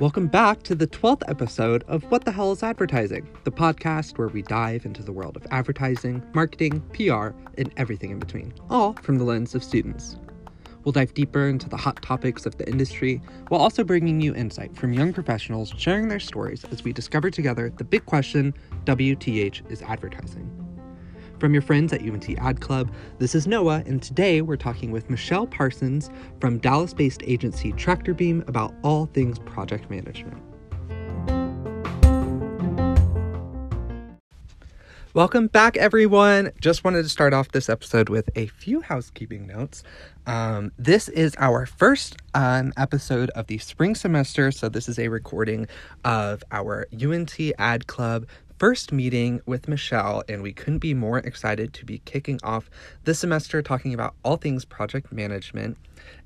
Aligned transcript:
Welcome 0.00 0.28
back 0.28 0.62
to 0.62 0.74
the 0.74 0.86
12th 0.86 1.28
episode 1.28 1.84
of 1.88 2.04
What 2.04 2.24
the 2.24 2.32
Hell 2.32 2.52
is 2.52 2.62
Advertising, 2.62 3.28
the 3.44 3.50
podcast 3.50 4.16
where 4.16 4.28
we 4.28 4.40
dive 4.40 4.86
into 4.86 5.02
the 5.02 5.12
world 5.12 5.36
of 5.36 5.46
advertising, 5.50 6.22
marketing, 6.32 6.80
PR, 6.94 7.32
and 7.58 7.70
everything 7.76 8.12
in 8.12 8.18
between, 8.18 8.54
all 8.70 8.94
from 9.02 9.18
the 9.18 9.24
lens 9.24 9.54
of 9.54 9.62
students. 9.62 10.16
We'll 10.84 10.92
dive 10.92 11.12
deeper 11.12 11.46
into 11.48 11.68
the 11.68 11.76
hot 11.76 12.00
topics 12.00 12.46
of 12.46 12.56
the 12.56 12.66
industry 12.66 13.20
while 13.48 13.60
also 13.60 13.84
bringing 13.84 14.22
you 14.22 14.34
insight 14.34 14.74
from 14.74 14.94
young 14.94 15.12
professionals 15.12 15.74
sharing 15.76 16.08
their 16.08 16.18
stories 16.18 16.64
as 16.72 16.82
we 16.82 16.94
discover 16.94 17.30
together 17.30 17.70
the 17.76 17.84
big 17.84 18.06
question 18.06 18.54
WTH 18.86 19.70
is 19.70 19.82
advertising. 19.82 20.57
From 21.38 21.52
your 21.52 21.62
friends 21.62 21.92
at 21.92 22.02
UNT 22.02 22.28
Ad 22.38 22.60
Club, 22.60 22.90
this 23.20 23.32
is 23.32 23.46
Noah, 23.46 23.84
and 23.86 24.02
today 24.02 24.42
we're 24.42 24.56
talking 24.56 24.90
with 24.90 25.08
Michelle 25.08 25.46
Parsons 25.46 26.10
from 26.40 26.58
Dallas 26.58 26.92
based 26.92 27.22
agency 27.24 27.70
Tractor 27.72 28.12
Beam 28.12 28.42
about 28.48 28.74
all 28.82 29.06
things 29.06 29.38
project 29.38 29.88
management. 29.88 30.42
Welcome 35.14 35.46
back, 35.46 35.76
everyone. 35.76 36.50
Just 36.60 36.82
wanted 36.82 37.02
to 37.04 37.08
start 37.08 37.32
off 37.32 37.52
this 37.52 37.68
episode 37.68 38.08
with 38.08 38.28
a 38.34 38.48
few 38.48 38.80
housekeeping 38.80 39.46
notes. 39.46 39.84
Um, 40.26 40.72
this 40.76 41.08
is 41.08 41.36
our 41.38 41.66
first 41.66 42.16
um, 42.34 42.72
episode 42.76 43.30
of 43.30 43.46
the 43.46 43.58
spring 43.58 43.94
semester, 43.94 44.50
so 44.50 44.68
this 44.68 44.88
is 44.88 44.98
a 44.98 45.06
recording 45.06 45.68
of 46.04 46.42
our 46.50 46.88
UNT 46.92 47.38
Ad 47.58 47.86
Club 47.86 48.26
first 48.58 48.92
meeting 48.92 49.40
with 49.46 49.68
Michelle, 49.68 50.22
and 50.28 50.42
we 50.42 50.52
couldn't 50.52 50.80
be 50.80 50.94
more 50.94 51.18
excited 51.18 51.72
to 51.74 51.84
be 51.84 51.98
kicking 52.04 52.40
off 52.42 52.68
this 53.04 53.20
semester 53.20 53.62
talking 53.62 53.94
about 53.94 54.14
all 54.24 54.36
things 54.36 54.64
project 54.64 55.12
management. 55.12 55.76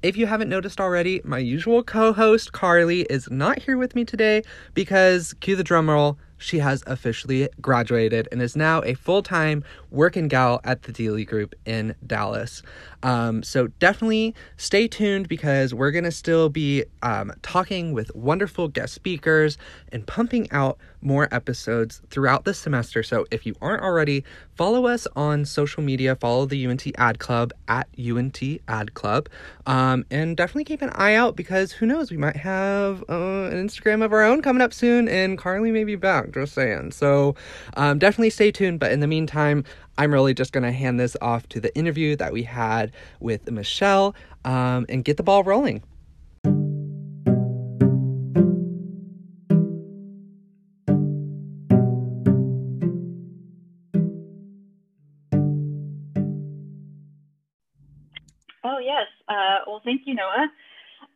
If 0.02 0.16
you 0.16 0.27
haven't 0.27 0.48
noticed 0.48 0.80
already, 0.80 1.20
my 1.24 1.38
usual 1.38 1.82
co 1.82 2.12
host, 2.12 2.52
Carly, 2.52 3.02
is 3.02 3.30
not 3.30 3.59
here 3.59 3.76
with 3.76 3.95
me 3.95 4.04
today 4.04 4.42
because, 4.74 5.34
cue 5.34 5.57
the 5.57 5.65
drum 5.65 5.90
roll, 5.90 6.18
she 6.42 6.59
has 6.59 6.82
officially 6.87 7.48
graduated 7.60 8.29
and 8.32 8.42
is 8.42 8.57
now 8.57 8.82
a 8.82 8.95
full 8.95 9.23
time 9.23 9.62
working 9.90 10.29
gal 10.29 10.60
at 10.64 10.82
the 10.82 10.92
Dealey 10.92 11.26
Group 11.26 11.54
in 11.64 11.95
Dallas. 12.07 12.62
Um, 13.02 13.42
so 13.42 13.68
definitely 13.79 14.35
stay 14.57 14.88
tuned 14.88 15.29
because 15.29 15.73
we're 15.73 15.92
going 15.92 16.04
to 16.04 16.10
still 16.10 16.48
be 16.48 16.85
um, 17.02 17.32
talking 17.42 17.92
with 17.92 18.14
wonderful 18.14 18.68
guest 18.68 18.95
speakers 18.95 19.57
and 19.92 20.07
pumping 20.07 20.51
out 20.51 20.79
more 21.02 21.28
episodes 21.32 22.00
throughout 22.10 22.45
the 22.45 22.54
semester. 22.54 23.02
So 23.02 23.26
if 23.30 23.45
you 23.45 23.54
aren't 23.60 23.82
already, 23.82 24.24
follow 24.54 24.86
us 24.86 25.06
on 25.16 25.45
social 25.45 25.82
media, 25.82 26.16
follow 26.16 26.46
the 26.46 26.66
UNT 26.66 26.86
Ad 26.96 27.18
Club 27.18 27.52
at 27.68 27.88
UNT 27.98 28.40
Ad 28.68 28.95
Club, 28.95 29.28
um, 29.66 30.04
and 30.10 30.36
definitely 30.36 30.64
keep 30.64 30.82
an 30.82 30.90
eye 30.95 31.14
out 31.14 31.36
because 31.36 31.73
who 31.73 31.86
knows, 31.86 32.10
we 32.10 32.16
might 32.16 32.36
have 32.36 33.02
uh, 33.08 33.48
an 33.50 33.66
Instagram 33.66 34.04
of 34.04 34.12
our 34.12 34.23
own 34.23 34.42
coming 34.42 34.62
up 34.62 34.73
soon, 34.73 35.08
and 35.08 35.38
Carly 35.38 35.73
may 35.73 35.84
be 35.84 35.96
back, 35.96 36.32
just 36.32 36.54
saying. 36.54 36.92
So 36.92 37.34
um, 37.76 37.98
definitely 37.98 38.30
stay 38.30 38.50
tuned. 38.50 38.80
But 38.80 38.92
in 38.92 39.00
the 39.00 39.06
meantime, 39.06 39.64
I'm 39.98 40.12
really 40.12 40.34
just 40.34 40.52
going 40.52 40.64
to 40.64 40.73
hand 40.73 40.98
this 40.98 41.16
off 41.20 41.48
to 41.50 41.60
the 41.60 41.74
interview 41.76 42.16
that 42.16 42.32
we 42.32 42.42
had 42.42 42.92
with 43.20 43.50
Michelle 43.50 44.14
um, 44.45 44.86
and 44.88 45.04
get 45.04 45.16
the 45.16 45.23
ball 45.23 45.45
rolling. 45.45 45.82
Yes. 58.85 59.07
Uh, 59.29 59.65
well, 59.66 59.80
thank 59.85 60.02
you, 60.05 60.15
Noah. 60.15 60.51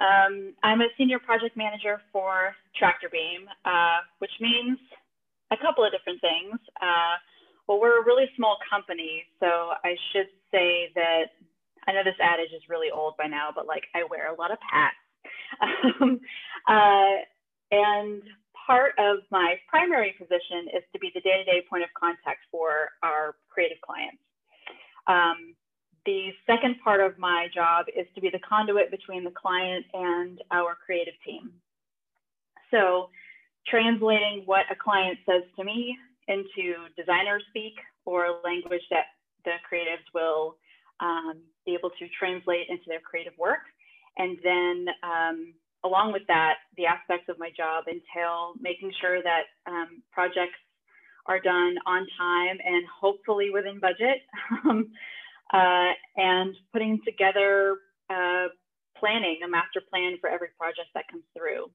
Um, 0.01 0.55
I'm 0.63 0.81
a 0.81 0.89
senior 0.99 1.19
project 1.19 1.57
manager 1.57 2.01
for 2.13 2.55
Tractor 2.77 3.09
Beam, 3.11 3.49
uh, 3.65 3.99
which 4.19 4.33
means 4.41 4.79
a 5.51 5.57
couple 5.57 5.85
of 5.85 5.93
different 5.93 6.21
things. 6.21 6.59
Uh, 6.81 7.17
well, 7.67 7.81
we're 7.81 8.03
a 8.03 8.05
really 8.05 8.27
small 8.37 8.59
company, 8.69 9.25
so 9.41 9.73
I 9.83 9.97
should 10.13 10.29
say 10.51 10.93
that 10.95 11.35
I 11.87 11.93
know 11.93 12.05
this 12.05 12.19
adage 12.21 12.53
is 12.55 12.63
really 12.69 12.91
old 12.91 13.17
by 13.17 13.27
now, 13.27 13.51
but 13.55 13.67
like 13.67 13.85
I 13.95 14.05
wear 14.09 14.33
a 14.33 14.39
lot 14.39 14.51
of 14.51 14.59
hats. 14.61 14.97
um, 16.01 16.21
uh, 16.69 17.17
and 17.71 18.23
part 18.67 18.93
of 18.99 19.19
my 19.31 19.57
primary 19.69 20.15
position 20.19 20.71
is 20.77 20.83
to 20.93 20.99
be 20.99 21.11
the 21.15 21.21
day-to-day 21.21 21.65
point 21.71 21.83
of 21.83 21.91
contact 21.99 22.47
for 22.51 22.91
our 23.03 23.37
creative 23.49 23.79
clients. 23.81 24.23
Um, 25.07 25.55
the 26.07 26.31
second 26.47 26.77
part 26.83 27.01
of 27.01 27.19
my 27.19 27.49
job 27.55 27.87
is 27.95 28.07
to 28.15 28.21
be 28.21 28.31
the 28.31 28.39
conduit 28.39 28.91
between 28.91 29.25
the 29.25 29.31
client 29.31 29.85
and 29.93 30.41
our 30.51 30.77
creative 30.85 31.15
team. 31.25 31.51
So 32.71 33.11
translating 33.67 34.43
what 34.47 34.63
a 34.71 34.77
client 34.77 35.19
says 35.27 35.43
to 35.57 35.65
me 35.65 35.97
into 36.29 36.87
designer 36.97 37.41
speak 37.51 37.75
or 38.05 38.39
language 38.45 38.83
that 38.91 39.07
the 39.45 39.55
creatives 39.71 40.07
will 40.15 40.57
um, 41.01 41.43
be 41.65 41.75
able 41.75 41.91
to 41.91 42.07
translate 42.19 42.69
into 42.69 42.85
their 42.87 43.01
creative 43.01 43.35
work. 43.39 43.67
And 44.19 44.39
then 44.43 44.87
um, 45.03 45.55
along 45.85 46.13
with 46.13 46.23
that, 46.29 46.55
the 46.77 46.87
aspects 46.87 47.29
of 47.29 47.39
my 47.39 47.51
job 47.57 47.85
entail 47.89 48.55
making 48.61 48.93
sure 49.01 49.23
that 49.23 49.45
um, 49.67 50.03
projects 50.13 50.59
are 51.27 51.41
done 51.41 51.77
on 51.87 52.07
time 52.19 52.59
and 52.65 52.85
hopefully 53.01 53.51
within 53.53 53.81
budget, 53.81 54.23
um, 54.65 54.91
uh, 55.53 55.93
and 56.17 56.55
putting 56.73 57.01
together 57.05 57.77
uh, 58.11 58.49
planning, 58.99 59.39
a 59.45 59.49
master 59.49 59.83
plan 59.91 60.17
for 60.21 60.31
every 60.31 60.49
project 60.59 60.89
that 60.95 61.05
comes 61.11 61.25
through. 61.37 61.71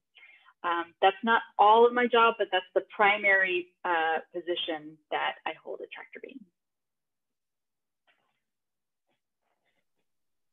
Um, 0.64 0.94
that's 1.02 1.18
not 1.24 1.42
all 1.58 1.88
of 1.88 1.94
my 1.94 2.06
job, 2.06 2.36
but 2.38 2.48
that's 2.52 2.66
the 2.76 2.84
primary 2.96 3.68
uh, 3.84 4.20
position 4.34 4.98
that 5.10 5.36
I 5.46 5.54
hold 5.64 5.80
at 5.82 5.92
Tractor 5.92 6.20
Beam. 6.24 6.40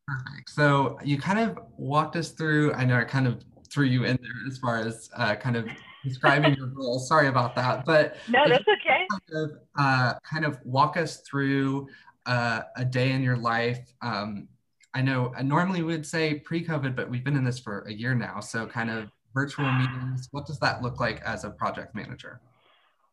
Perfect. 0.06 0.48
So 0.48 0.98
you 1.04 1.18
kind 1.18 1.38
of 1.38 1.58
walked 1.76 2.16
us 2.16 2.30
through, 2.30 2.72
I 2.72 2.86
know 2.86 2.96
I 2.96 3.04
kind 3.04 3.26
of 3.26 3.44
threw 3.70 3.84
you 3.84 4.04
in 4.04 4.18
there 4.22 4.46
as 4.46 4.56
far 4.56 4.78
as 4.78 5.10
uh, 5.14 5.34
kind 5.34 5.56
of 5.56 5.68
describing 6.02 6.54
your 6.54 6.68
role. 6.68 6.98
Sorry 6.98 7.28
about 7.28 7.54
that. 7.56 7.84
But 7.84 8.16
no, 8.30 8.48
that's 8.48 8.62
okay. 8.62 9.06
Kind 9.10 9.44
of, 9.44 9.58
uh, 9.78 10.14
kind 10.24 10.46
of 10.46 10.58
walk 10.64 10.96
us 10.96 11.18
through 11.18 11.88
uh, 12.28 12.62
a 12.76 12.84
day 12.84 13.10
in 13.10 13.22
your 13.22 13.36
life. 13.36 13.92
Um, 14.02 14.48
I 14.94 15.02
know 15.02 15.32
I 15.36 15.42
normally 15.42 15.82
would 15.82 16.06
say 16.06 16.34
pre-COVID, 16.34 16.94
but 16.94 17.10
we've 17.10 17.24
been 17.24 17.36
in 17.36 17.44
this 17.44 17.58
for 17.58 17.80
a 17.82 17.92
year 17.92 18.14
now. 18.14 18.40
So 18.40 18.66
kind 18.66 18.90
of 18.90 19.10
virtual 19.34 19.70
meetings? 19.70 20.28
What 20.32 20.46
does 20.46 20.58
that 20.58 20.82
look 20.82 21.00
like 21.00 21.20
as 21.22 21.44
a 21.44 21.50
project 21.50 21.94
manager? 21.94 22.40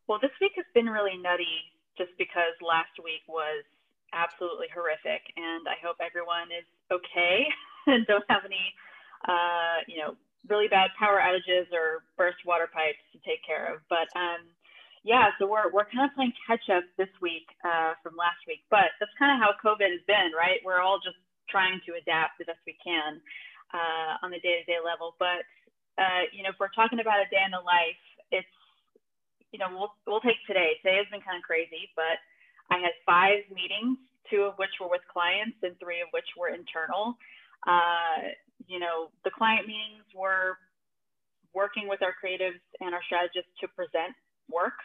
Well, 0.08 0.20
this 0.22 0.32
week 0.40 0.54
has 0.56 0.66
been 0.74 0.88
really 0.88 1.18
nutty 1.18 1.70
just 1.98 2.12
because 2.18 2.54
last 2.62 2.98
week 3.04 3.22
was 3.28 3.64
absolutely 4.14 4.68
horrific. 4.74 5.22
And 5.36 5.68
I 5.68 5.76
hope 5.84 5.98
everyone 6.00 6.50
is 6.50 6.66
okay 6.92 7.46
and 7.88 8.06
don't 8.08 8.26
have 8.30 8.46
any, 8.46 8.74
uh, 9.28 9.86
you 9.88 9.98
know, 10.02 10.16
really 10.48 10.68
bad 10.68 10.90
power 10.98 11.22
outages 11.22 11.70
or 11.74 12.06
burst 12.18 12.38
water 12.46 12.70
pipes 12.72 13.02
to 13.14 13.18
take 13.26 13.46
care 13.46 13.74
of. 13.74 13.82
But 13.90 14.10
um, 14.18 14.50
yeah, 15.06 15.30
so 15.38 15.46
we're, 15.46 15.70
we're 15.70 15.86
kind 15.86 16.10
of 16.10 16.18
playing 16.18 16.34
catch 16.50 16.66
up 16.74 16.82
this 16.98 17.14
week 17.22 17.46
uh, 17.62 17.94
from 18.02 18.18
last 18.18 18.42
week. 18.50 18.66
But 18.74 18.90
that's 18.98 19.14
kind 19.22 19.30
of 19.30 19.38
how 19.38 19.54
COVID 19.62 19.86
has 19.86 20.02
been, 20.10 20.34
right? 20.34 20.58
We're 20.66 20.82
all 20.82 20.98
just 20.98 21.22
trying 21.46 21.78
to 21.86 21.94
adapt 21.94 22.42
the 22.42 22.50
best 22.50 22.58
we 22.66 22.74
can 22.82 23.22
uh, 23.70 24.26
on 24.26 24.34
the 24.34 24.42
day 24.42 24.58
to 24.58 24.66
day 24.66 24.82
level. 24.82 25.14
But 25.22 25.46
uh, 26.02 26.28
you 26.34 26.42
know, 26.42 26.50
if 26.50 26.58
we're 26.60 26.74
talking 26.74 27.00
about 27.00 27.22
a 27.22 27.30
day 27.30 27.40
in 27.46 27.54
the 27.54 27.62
life, 27.62 28.02
it's, 28.34 28.56
you 29.54 29.62
know, 29.62 29.70
we'll, 29.72 29.94
we'll 30.10 30.26
take 30.26 30.42
today. 30.50 30.76
Today 30.82 30.98
has 30.98 31.08
been 31.14 31.22
kind 31.22 31.38
of 31.38 31.46
crazy, 31.46 31.94
but 31.96 32.20
I 32.74 32.82
had 32.82 32.92
five 33.06 33.46
meetings, 33.54 34.02
two 34.26 34.44
of 34.44 34.58
which 34.58 34.74
were 34.82 34.90
with 34.90 35.06
clients 35.08 35.56
and 35.64 35.78
three 35.80 36.02
of 36.02 36.10
which 36.12 36.28
were 36.34 36.50
internal. 36.50 37.16
Uh, 37.64 38.34
you 38.68 38.82
know, 38.82 39.14
the 39.24 39.32
client 39.32 39.70
meetings 39.70 40.04
were 40.18 40.58
working 41.54 41.88
with 41.88 42.02
our 42.04 42.12
creatives 42.18 42.60
and 42.82 42.92
our 42.92 43.06
strategists 43.06 43.54
to 43.62 43.70
present 43.72 44.12
work. 44.52 44.76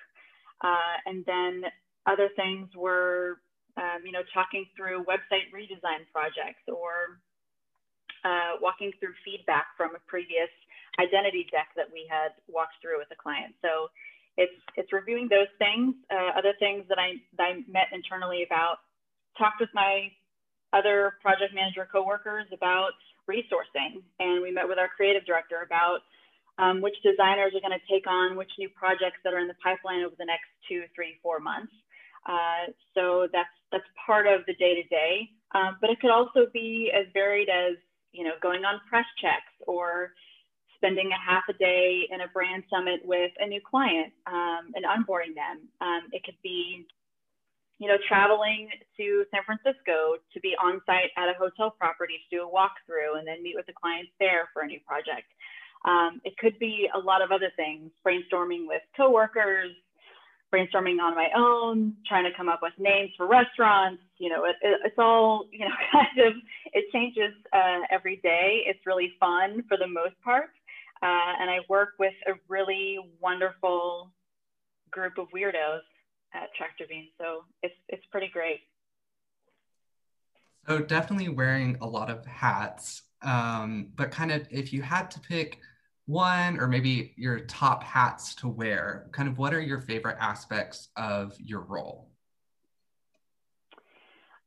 Uh, 0.61 0.97
and 1.07 1.25
then 1.25 1.65
other 2.07 2.29
things 2.37 2.69
were, 2.77 3.41
um, 3.77 4.05
you 4.05 4.13
know, 4.13 4.23
talking 4.33 4.67
through 4.77 5.05
website 5.05 5.49
redesign 5.55 6.05
projects 6.13 6.65
or 6.69 7.21
uh, 8.25 8.61
walking 8.61 8.93
through 9.01 9.15
feedback 9.25 9.73
from 9.77 9.95
a 9.95 10.03
previous 10.07 10.51
identity 11.01 11.47
deck 11.51 11.69
that 11.77 11.89
we 11.93 12.05
had 12.11 12.37
walked 12.49 12.77
through 12.83 12.99
with 12.99 13.09
the 13.09 13.17
client. 13.17 13.55
So 13.63 13.89
it's 14.37 14.59
it's 14.77 14.93
reviewing 14.93 15.29
those 15.29 15.51
things. 15.59 15.95
Uh, 16.11 16.37
other 16.37 16.53
things 16.59 16.85
that 16.89 16.99
I 16.99 17.21
that 17.37 17.45
I 17.45 17.53
met 17.69 17.89
internally 17.93 18.43
about, 18.45 18.85
talked 19.39 19.61
with 19.61 19.71
my 19.73 20.11
other 20.73 21.17
project 21.23 21.55
manager 21.55 21.89
coworkers 21.91 22.47
about 22.53 22.95
resourcing, 23.29 24.03
and 24.19 24.43
we 24.43 24.51
met 24.51 24.69
with 24.69 24.79
our 24.79 24.89
creative 24.89 25.25
director 25.25 25.63
about 25.65 26.01
um, 26.61 26.81
which 26.81 26.97
designers 27.03 27.53
are 27.57 27.65
going 27.65 27.79
to 27.79 27.87
take 27.89 28.07
on 28.07 28.37
which 28.37 28.51
new 28.59 28.69
projects 28.69 29.19
that 29.25 29.33
are 29.33 29.41
in 29.41 29.49
the 29.49 29.59
pipeline 29.65 30.05
over 30.05 30.15
the 30.19 30.29
next 30.29 30.49
two, 30.69 30.85
three, 30.95 31.19
four 31.23 31.41
months. 31.41 31.73
Uh, 32.29 32.69
so 32.95 33.29
that's 33.33 33.49
that's 33.73 33.89
part 34.07 34.27
of 34.27 34.45
the 34.47 34.55
day 34.55 34.75
to 34.81 34.85
day. 34.89 35.31
But 35.81 35.91
it 35.91 36.01
could 36.01 36.11
also 36.11 36.47
be 36.53 36.93
as 36.95 37.07
varied 37.13 37.49
as, 37.49 37.77
you 38.13 38.25
know, 38.25 38.37
going 38.43 38.65
on 38.65 38.81
press 38.89 39.07
checks 39.21 39.55
or 39.67 40.13
spending 40.77 41.11
a 41.13 41.21
half 41.21 41.45
a 41.49 41.53
day 41.55 42.09
in 42.11 42.23
a 42.23 42.29
brand 42.29 42.65
summit 42.71 43.01
with 43.05 43.33
a 43.39 43.47
new 43.47 43.61
client 43.61 44.13
um, 44.27 44.73
and 44.75 44.85
onboarding 44.85 45.35
them. 45.35 45.69
Um, 45.81 46.09
it 46.13 46.25
could 46.25 46.41
be, 46.43 46.87
you 47.79 47.89
know, 47.89 47.97
traveling 48.09 48.69
to 48.97 49.25
San 49.31 49.43
Francisco 49.45 50.17
to 50.33 50.41
be 50.41 50.55
on 50.63 50.81
site 50.87 51.13
at 51.17 51.29
a 51.29 51.37
hotel 51.39 51.75
property 51.79 52.15
to 52.17 52.37
do 52.37 52.43
a 52.45 52.49
walkthrough 52.49 53.19
and 53.19 53.27
then 53.27 53.43
meet 53.43 53.57
with 53.57 53.67
the 53.67 53.77
clients 53.77 54.13
there 54.21 54.49
for 54.53 54.63
a 54.63 54.67
new 54.67 54.81
project. 54.87 55.29
Um, 55.85 56.21
it 56.25 56.37
could 56.39 56.59
be 56.59 56.89
a 56.95 56.99
lot 56.99 57.23
of 57.23 57.31
other 57.33 57.51
things, 57.57 57.91
brainstorming 58.07 58.67
with 58.67 58.83
coworkers, 58.97 59.71
brainstorming 60.53 61.01
on 61.01 61.15
my 61.15 61.29
own, 61.37 61.95
trying 62.07 62.25
to 62.25 62.37
come 62.37 62.49
up 62.49 62.61
with 62.63 62.73
names 62.79 63.11
for 63.17 63.27
restaurants. 63.27 64.03
You 64.19 64.31
know, 64.31 64.45
it, 64.45 64.57
it, 64.63 64.81
it's 64.85 64.99
all, 64.99 65.47
you 65.51 65.61
know, 65.61 65.75
kind 65.93 66.27
of, 66.27 66.35
it 66.73 66.85
changes 66.93 67.33
uh, 67.53 67.81
every 67.91 68.17
day. 68.17 68.63
It's 68.67 68.81
really 68.85 69.13
fun 69.19 69.63
for 69.69 69.77
the 69.77 69.87
most 69.87 70.21
part. 70.23 70.51
Uh, 71.03 71.33
and 71.41 71.49
I 71.49 71.59
work 71.69 71.95
with 71.99 72.13
a 72.27 72.33
really 72.49 72.99
wonderful 73.21 74.11
group 74.91 75.17
of 75.19 75.29
weirdos 75.35 75.81
at 76.35 76.49
Tractor 76.57 76.85
Beam. 76.89 77.07
So 77.19 77.45
it's, 77.63 77.75
it's 77.89 78.05
pretty 78.11 78.29
great. 78.29 78.61
So 80.69 80.79
definitely 80.79 81.31
wearing 81.31 81.79
a 81.81 81.87
lot 81.87 82.11
of 82.11 82.27
hats. 82.27 83.03
Um, 83.23 83.89
but 83.97 84.11
kind 84.11 84.31
of 84.31 84.47
if 84.51 84.73
you 84.73 84.83
had 84.83 85.11
to 85.13 85.21
pick 85.21 85.59
one 86.11 86.59
or 86.59 86.67
maybe 86.67 87.15
your 87.17 87.41
top 87.41 87.83
hats 87.85 88.35
to 88.37 88.49
wear, 88.49 89.09
kind 89.13 89.29
of 89.29 89.39
what 89.39 89.55
are 89.55 89.61
your 89.61 89.81
favorite 89.81 90.17
aspects 90.21 90.89
of 90.97 91.35
your 91.39 91.61
role? 91.61 92.09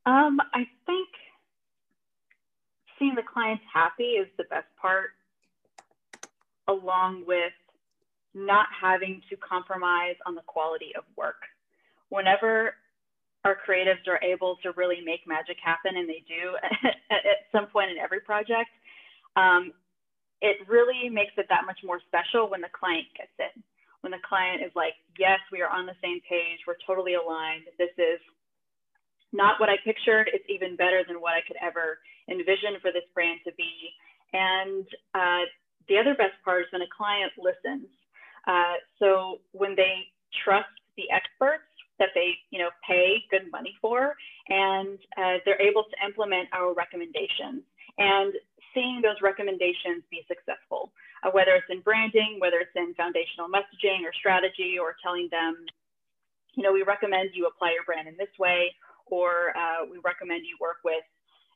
Um, 0.06 0.38
I 0.52 0.66
think 0.84 1.08
seeing 2.98 3.14
the 3.14 3.22
clients 3.22 3.64
happy 3.72 4.18
is 4.20 4.28
the 4.36 4.44
best 4.44 4.66
part 4.80 5.10
along 6.68 7.24
with 7.26 7.52
not 8.34 8.66
having 8.78 9.22
to 9.30 9.36
compromise 9.36 10.16
on 10.26 10.34
the 10.34 10.42
quality 10.42 10.92
of 10.96 11.04
work. 11.16 11.42
Whenever 12.08 12.74
our 13.44 13.56
creatives 13.66 14.08
are 14.08 14.20
able 14.22 14.56
to 14.62 14.72
really 14.72 15.00
make 15.04 15.26
magic 15.26 15.56
happen, 15.62 15.96
and 15.96 16.08
they 16.08 16.24
do 16.26 16.56
at, 17.10 17.18
some 17.52 17.66
point 17.66 17.90
in 17.90 17.98
every 17.98 18.20
project, 18.20 18.70
um, 19.36 19.72
it 20.44 20.60
really 20.68 21.08
makes 21.08 21.32
it 21.40 21.48
that 21.48 21.64
much 21.64 21.80
more 21.80 22.04
special 22.04 22.52
when 22.52 22.60
the 22.60 22.68
client 22.68 23.08
gets 23.16 23.32
it. 23.40 23.56
When 24.04 24.12
the 24.12 24.20
client 24.20 24.60
is 24.60 24.70
like, 24.76 24.92
yes, 25.16 25.40
we 25.48 25.64
are 25.64 25.72
on 25.72 25.88
the 25.88 25.96
same 26.04 26.20
page, 26.28 26.60
we're 26.68 26.76
totally 26.86 27.16
aligned. 27.16 27.64
This 27.80 27.96
is 27.96 28.20
not 29.32 29.56
what 29.58 29.72
I 29.72 29.80
pictured. 29.80 30.28
It's 30.36 30.44
even 30.52 30.76
better 30.76 31.00
than 31.08 31.24
what 31.24 31.32
I 31.32 31.40
could 31.48 31.56
ever 31.64 31.96
envision 32.28 32.76
for 32.84 32.92
this 32.92 33.08
brand 33.16 33.40
to 33.48 33.52
be. 33.56 33.72
And 34.36 34.84
uh, 35.16 35.48
the 35.88 35.96
other 35.96 36.12
best 36.12 36.36
part 36.44 36.68
is 36.68 36.68
when 36.70 36.84
a 36.84 36.92
client 36.92 37.32
listens. 37.40 37.88
Uh, 38.46 38.76
so 39.00 39.40
when 39.56 39.72
they 39.74 40.12
trust 40.44 40.68
the 41.00 41.08
experts 41.08 41.64
that 41.98 42.12
they 42.14 42.36
you 42.50 42.58
know 42.58 42.68
pay 42.86 43.24
good 43.30 43.48
money 43.50 43.72
for, 43.80 44.12
and 44.52 44.98
uh, 45.16 45.40
they're 45.48 45.62
able 45.62 45.84
to 45.88 45.96
implement 46.04 46.52
our 46.52 46.74
recommendations 46.74 47.64
and 47.98 48.34
seeing 48.74 49.00
those 49.00 49.16
recommendations 49.22 50.02
be 50.10 50.26
successful, 50.28 50.92
uh, 51.22 51.30
whether 51.30 51.54
it's 51.54 51.70
in 51.70 51.80
branding, 51.80 52.36
whether 52.38 52.58
it's 52.58 52.74
in 52.76 52.94
foundational 52.94 53.48
messaging 53.48 54.02
or 54.04 54.12
strategy, 54.12 54.76
or 54.78 54.96
telling 55.02 55.28
them, 55.30 55.64
you 56.54 56.62
know, 56.62 56.72
we 56.72 56.82
recommend 56.82 57.30
you 57.34 57.46
apply 57.46 57.72
your 57.72 57.84
brand 57.84 58.06
in 58.08 58.16
this 58.18 58.30
way, 58.38 58.74
or 59.06 59.56
uh, 59.56 59.86
we 59.90 59.98
recommend 60.04 60.44
you 60.44 60.56
work 60.60 60.78
with, 60.84 61.04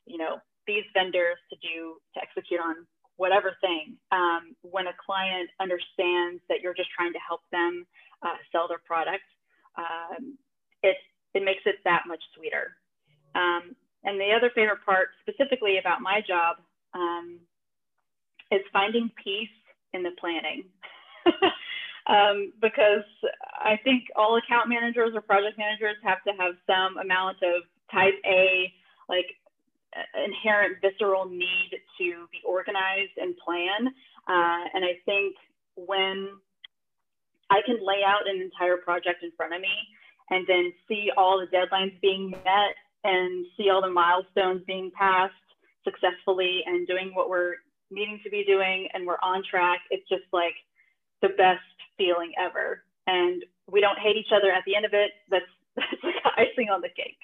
you 0.05 0.17
know, 0.17 0.39
these 0.67 0.83
vendors 0.93 1.37
to 1.49 1.55
do 1.61 1.97
to 2.13 2.21
execute 2.21 2.59
on 2.59 2.85
whatever 3.19 3.51
thing, 3.59 3.99
um, 4.13 4.55
when 4.61 4.87
a 4.87 4.95
client 4.95 5.49
understands 5.59 6.41
that 6.47 6.61
you're 6.63 6.73
just 6.73 6.89
trying 6.95 7.11
to 7.11 7.19
help 7.19 7.41
them 7.51 7.85
uh, 8.23 8.39
sell 8.49 8.65
their 8.65 8.79
product, 8.87 9.27
um, 9.75 10.37
it, 10.83 10.95
it 11.33 11.43
makes 11.43 11.59
it 11.65 11.75
that 11.83 12.03
much 12.07 12.23
sweeter. 12.33 12.77
Um, 13.35 13.75
and 14.05 14.19
the 14.19 14.31
other 14.31 14.49
favorite 14.55 14.79
part, 14.85 15.09
specifically 15.19 15.77
about 15.79 15.99
my 15.99 16.21
job, 16.25 16.63
um, 16.93 17.39
is 18.51 18.61
finding 18.73 19.11
peace 19.23 19.49
in 19.93 20.03
the 20.03 20.11
planning. 20.19 20.63
Um, 22.09 22.53
because 22.59 23.05
I 23.61 23.77
think 23.83 24.05
all 24.15 24.35
account 24.37 24.67
managers 24.67 25.11
or 25.13 25.21
project 25.21 25.59
managers 25.59 25.95
have 26.01 26.23
to 26.23 26.31
have 26.41 26.55
some 26.65 26.97
amount 26.97 27.37
of 27.43 27.61
type 27.91 28.15
A, 28.25 28.73
like 29.07 29.27
inherent 30.17 30.77
visceral 30.81 31.29
need 31.29 31.69
to 31.99 32.25
be 32.31 32.41
organized 32.43 33.13
and 33.17 33.37
plan. 33.37 33.93
Uh, 34.27 34.63
and 34.73 34.83
I 34.85 34.97
think 35.05 35.35
when 35.75 36.29
I 37.51 37.61
can 37.65 37.77
lay 37.81 38.01
out 38.05 38.27
an 38.27 38.41
entire 38.41 38.77
project 38.77 39.21
in 39.21 39.31
front 39.37 39.53
of 39.53 39.61
me 39.61 39.75
and 40.31 40.45
then 40.47 40.73
see 40.87 41.11
all 41.15 41.39
the 41.39 41.55
deadlines 41.55 41.99
being 42.01 42.31
met 42.31 42.75
and 43.03 43.45
see 43.55 43.69
all 43.69 43.81
the 43.81 43.89
milestones 43.89 44.63
being 44.65 44.91
passed 44.97 45.33
successfully 45.83 46.61
and 46.65 46.87
doing 46.87 47.11
what 47.13 47.29
we're 47.29 47.55
needing 47.91 48.19
to 48.23 48.29
be 48.29 48.43
doing 48.45 48.87
and 48.93 49.05
we're 49.05 49.21
on 49.23 49.43
track, 49.49 49.79
it's 49.89 50.07
just 50.09 50.25
like 50.31 50.55
the 51.21 51.29
best 51.29 51.61
feeling 51.97 52.31
ever. 52.39 52.83
And 53.07 53.43
we 53.71 53.81
don't 53.81 53.97
hate 53.99 54.15
each 54.15 54.31
other 54.35 54.51
at 54.51 54.63
the 54.65 54.75
end 54.75 54.85
of 54.85 54.93
it. 54.93 55.11
That's, 55.29 55.45
that's 55.75 56.03
like 56.03 56.15
icing 56.37 56.69
on 56.69 56.81
the 56.81 56.89
cake 56.89 57.17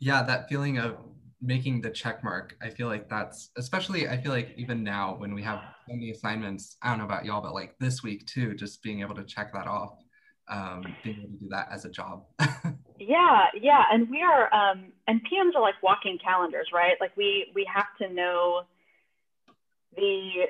yeah 0.00 0.22
that 0.22 0.48
feeling 0.48 0.78
of 0.78 0.96
making 1.40 1.80
the 1.80 1.90
check 1.90 2.24
mark 2.24 2.56
i 2.60 2.68
feel 2.68 2.88
like 2.88 3.08
that's 3.08 3.50
especially 3.56 4.08
i 4.08 4.20
feel 4.20 4.32
like 4.32 4.52
even 4.56 4.82
now 4.82 5.14
when 5.16 5.32
we 5.32 5.42
have 5.42 5.60
so 5.86 5.94
many 5.94 6.10
assignments 6.10 6.76
i 6.82 6.88
don't 6.88 6.98
know 6.98 7.04
about 7.04 7.24
y'all 7.24 7.40
but 7.40 7.54
like 7.54 7.78
this 7.78 8.02
week 8.02 8.26
too 8.26 8.54
just 8.54 8.82
being 8.82 9.00
able 9.00 9.14
to 9.14 9.24
check 9.24 9.52
that 9.52 9.66
off 9.66 9.92
um, 10.48 10.82
being 11.04 11.18
able 11.18 11.28
to 11.28 11.36
do 11.36 11.48
that 11.48 11.68
as 11.70 11.84
a 11.84 11.90
job 11.90 12.24
yeah 13.00 13.46
yeah 13.60 13.84
and 13.90 14.08
we 14.10 14.22
are 14.22 14.52
um, 14.54 14.92
and 15.08 15.20
pms 15.24 15.56
are 15.56 15.62
like 15.62 15.82
walking 15.82 16.18
calendars 16.22 16.68
right 16.72 16.94
like 17.00 17.16
we 17.16 17.50
we 17.54 17.66
have 17.72 17.86
to 18.00 18.12
know 18.12 18.62
the 19.96 20.46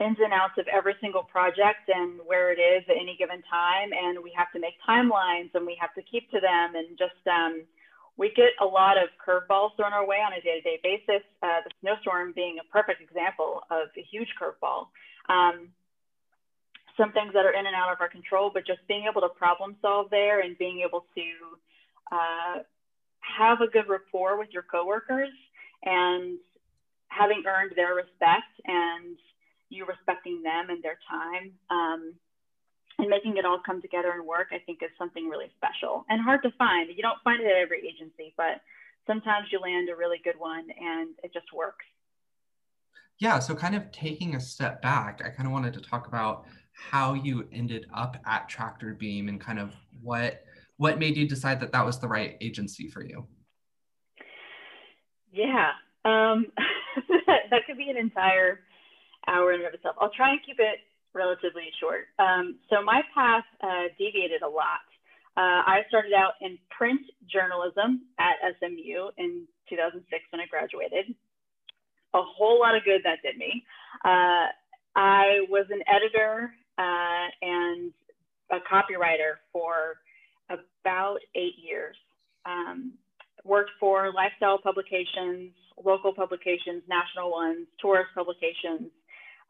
ins 0.00 0.18
and 0.18 0.32
outs 0.32 0.54
of 0.58 0.66
every 0.66 0.94
single 1.00 1.22
project 1.22 1.86
and 1.88 2.18
where 2.26 2.50
it 2.50 2.58
is 2.58 2.82
at 2.88 2.96
any 2.96 3.14
given 3.18 3.42
time 3.48 3.90
and 3.92 4.18
we 4.22 4.32
have 4.34 4.50
to 4.52 4.58
make 4.58 4.74
timelines 4.88 5.50
and 5.54 5.66
we 5.66 5.76
have 5.78 5.94
to 5.94 6.02
keep 6.10 6.28
to 6.30 6.40
them 6.40 6.74
and 6.74 6.98
just 6.98 7.20
um, 7.30 7.62
we 8.16 8.32
get 8.34 8.52
a 8.60 8.64
lot 8.64 8.96
of 8.98 9.08
curveballs 9.16 9.76
thrown 9.76 9.92
our 9.92 10.06
way 10.06 10.16
on 10.16 10.32
a 10.32 10.40
day-to-day 10.40 10.80
basis. 10.82 11.24
Uh, 11.42 11.64
the 11.64 11.70
snowstorm 11.80 12.32
being 12.34 12.58
a 12.60 12.66
perfect 12.72 13.00
example 13.00 13.62
of 13.70 13.88
a 13.96 14.02
huge 14.10 14.28
curveball. 14.40 14.88
Um, 15.28 15.68
some 16.96 17.12
things 17.12 17.32
that 17.32 17.46
are 17.46 17.56
in 17.56 17.64
and 17.64 17.74
out 17.74 17.90
of 17.90 18.00
our 18.00 18.08
control, 18.08 18.50
but 18.52 18.66
just 18.66 18.80
being 18.86 19.08
able 19.08 19.22
to 19.22 19.30
problem 19.30 19.76
solve 19.80 20.10
there 20.10 20.40
and 20.40 20.58
being 20.58 20.84
able 20.84 21.06
to 21.14 21.24
uh, 22.12 22.60
have 23.20 23.60
a 23.60 23.66
good 23.66 23.88
rapport 23.88 24.38
with 24.38 24.48
your 24.52 24.64
coworkers 24.70 25.32
and 25.84 26.38
having 27.08 27.42
earned 27.46 27.72
their 27.74 27.94
respect 27.94 28.52
and 28.66 29.16
you 29.70 29.86
respecting 29.86 30.42
them 30.42 30.68
and 30.68 30.82
their 30.84 30.98
time 31.08 31.52
um, 31.70 32.14
and 32.98 33.08
making 33.08 33.36
it 33.38 33.44
all 33.44 33.60
come 33.64 33.80
together 33.80 34.12
and 34.12 34.26
work, 34.26 34.48
I 34.52 34.58
think 34.58 34.82
is 34.82 34.90
something 34.98 35.28
really 35.28 35.50
special 35.56 36.04
and 36.08 36.22
hard 36.22 36.42
to 36.42 36.50
find. 36.58 36.90
You 36.94 37.02
don't 37.02 37.22
find 37.24 37.40
it 37.40 37.46
at 37.46 37.56
every 37.56 37.80
agency, 37.88 38.34
but 38.36 38.60
sometimes 39.06 39.48
you 39.50 39.58
land 39.58 39.88
a 39.88 39.96
really 39.96 40.20
good 40.22 40.38
one 40.38 40.66
and 40.78 41.10
it 41.24 41.32
just 41.32 41.52
works. 41.54 41.84
Yeah, 43.18 43.38
so 43.38 43.54
kind 43.54 43.74
of 43.74 43.90
taking 43.92 44.34
a 44.34 44.40
step 44.40 44.82
back, 44.82 45.22
I 45.24 45.30
kind 45.30 45.46
of 45.46 45.52
wanted 45.52 45.74
to 45.74 45.80
talk 45.80 46.06
about 46.08 46.44
how 46.74 47.14
you 47.14 47.48
ended 47.52 47.86
up 47.94 48.16
at 48.26 48.48
Tractor 48.48 48.94
Beam 48.94 49.28
and 49.28 49.40
kind 49.40 49.58
of 49.58 49.72
what 50.02 50.44
what 50.82 50.98
made 50.98 51.16
you 51.16 51.28
decide 51.28 51.60
that 51.60 51.70
that 51.70 51.86
was 51.86 52.00
the 52.00 52.08
right 52.08 52.36
agency 52.40 52.88
for 52.88 53.04
you. 53.04 53.24
Yeah, 55.32 55.70
um, 56.04 56.46
that 57.26 57.62
could 57.66 57.78
be 57.78 57.88
an 57.88 57.96
entire 57.96 58.58
hour 59.28 59.52
in 59.52 59.60
and 59.60 59.68
of 59.68 59.74
itself. 59.74 59.94
I'll 60.00 60.10
try 60.10 60.30
and 60.30 60.40
keep 60.44 60.58
it 60.58 60.80
relatively 61.14 61.70
short. 61.78 62.08
Um, 62.18 62.58
so 62.68 62.82
my 62.82 63.00
path 63.14 63.44
uh, 63.62 63.94
deviated 63.96 64.42
a 64.42 64.48
lot. 64.48 64.82
Uh, 65.36 65.62
I 65.64 65.82
started 65.88 66.12
out 66.14 66.32
in 66.40 66.58
print 66.76 67.00
journalism 67.30 68.02
at 68.18 68.34
SMU 68.58 69.14
in 69.18 69.46
2006 69.70 70.24
when 70.30 70.40
I 70.40 70.46
graduated. 70.50 71.14
A 72.14 72.20
whole 72.20 72.58
lot 72.58 72.74
of 72.74 72.82
good 72.84 73.02
that 73.04 73.22
did 73.22 73.38
me. 73.38 73.64
Uh, 74.04 74.50
I 74.96 75.46
was 75.48 75.66
an 75.70 75.80
editor 75.86 76.52
uh, 76.76 77.26
and 77.40 77.92
a 78.50 78.58
copywriter 78.68 79.38
for 79.52 79.96
about 80.52 81.18
eight 81.34 81.54
years. 81.58 81.96
Um, 82.44 82.92
worked 83.44 83.70
for 83.80 84.12
lifestyle 84.12 84.58
publications, 84.58 85.52
local 85.82 86.12
publications, 86.14 86.82
national 86.88 87.30
ones, 87.30 87.66
tourist 87.80 88.10
publications, 88.14 88.90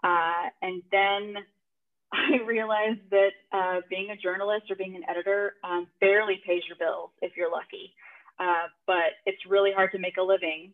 uh, 0.04 0.48
and 0.62 0.82
then 0.90 1.34
I 2.12 2.44
realized 2.46 3.00
that 3.10 3.30
uh, 3.52 3.80
being 3.88 4.10
a 4.10 4.16
journalist 4.16 4.70
or 4.70 4.76
being 4.76 4.96
an 4.96 5.02
editor 5.08 5.54
um, 5.64 5.86
barely 6.00 6.40
pays 6.46 6.62
your 6.68 6.76
bills 6.78 7.10
if 7.22 7.36
you're 7.36 7.50
lucky. 7.50 7.94
uh, 8.38 8.68
but 8.86 9.18
it's 9.26 9.44
really 9.48 9.72
hard 9.72 9.92
to 9.92 9.98
make 9.98 10.16
a 10.16 10.22
living 10.22 10.72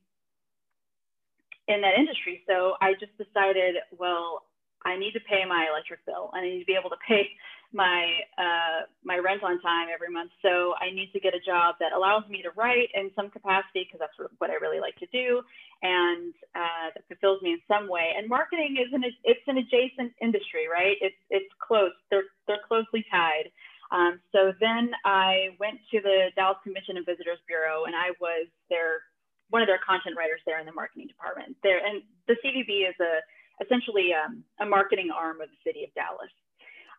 in 1.66 1.80
that 1.82 1.99
industry. 1.99 2.42
So 2.47 2.75
I 2.80 2.94
just 2.94 3.16
decided, 3.18 3.76
well, 3.97 4.42
I 4.85 4.97
need 4.97 5.12
to 5.12 5.20
pay 5.20 5.44
my 5.47 5.66
electric 5.70 6.04
bill. 6.06 6.30
And 6.35 6.44
I 6.44 6.49
need 6.49 6.61
to 6.61 6.70
be 6.70 6.78
able 6.78 6.90
to 6.90 7.00
pay 7.06 7.28
my 7.73 8.25
uh, 8.38 8.88
my 9.04 9.18
rent 9.18 9.42
on 9.44 9.61
time 9.61 9.88
every 9.92 10.08
month. 10.08 10.30
So 10.40 10.73
I 10.80 10.90
need 10.90 11.12
to 11.12 11.20
get 11.20 11.35
a 11.35 11.42
job 11.44 11.76
that 11.80 11.92
allows 11.92 12.25
me 12.28 12.40
to 12.42 12.50
write 12.56 12.88
in 12.94 13.11
some 13.14 13.28
capacity 13.28 13.85
because 13.85 14.00
that's 14.00 14.16
what 14.38 14.50
I 14.50 14.54
really 14.54 14.80
like 14.80 14.97
to 15.04 15.08
do, 15.12 15.42
and 15.82 16.32
uh, 16.56 16.97
that 16.97 17.04
fulfills 17.08 17.42
me 17.42 17.52
in 17.52 17.62
some 17.68 17.88
way. 17.88 18.16
And 18.16 18.28
marketing 18.28 18.80
is 18.80 18.88
an 18.92 19.04
it's 19.04 19.47
an 19.47 19.58
adjacent 19.58 20.12
industry, 20.23 20.64
right? 20.64 20.97
It's 21.00 21.20
it's 21.28 21.52
close. 21.61 21.92
They're 22.11 22.32
they're 22.47 22.64
closely 22.66 23.04
tied. 23.11 23.52
Um, 23.90 24.20
so 24.32 24.52
then 24.61 24.92
I 25.04 25.56
went 25.61 25.80
to 25.92 26.00
the 26.00 26.28
Dallas 26.37 26.61
Convention 26.62 26.97
and 26.97 27.06
Visitors 27.06 27.40
Bureau, 27.49 27.85
and 27.85 27.97
I 27.97 28.12
was 28.20 28.49
their 28.68 29.04
one 29.50 29.61
of 29.61 29.68
their 29.68 29.80
content 29.80 30.16
writers 30.16 30.40
there 30.44 30.61
in 30.61 30.66
the 30.66 30.76
marketing 30.76 31.08
department. 31.08 31.56
There, 31.62 31.80
and 31.85 32.00
the 32.28 32.37
CVB 32.44 32.88
is 32.88 32.97
a 33.00 33.20
essentially 33.60 34.10
um, 34.14 34.44
a 34.60 34.66
marketing 34.66 35.10
arm 35.10 35.40
of 35.40 35.48
the 35.48 35.60
city 35.64 35.84
of 35.84 35.94
Dallas. 35.94 36.30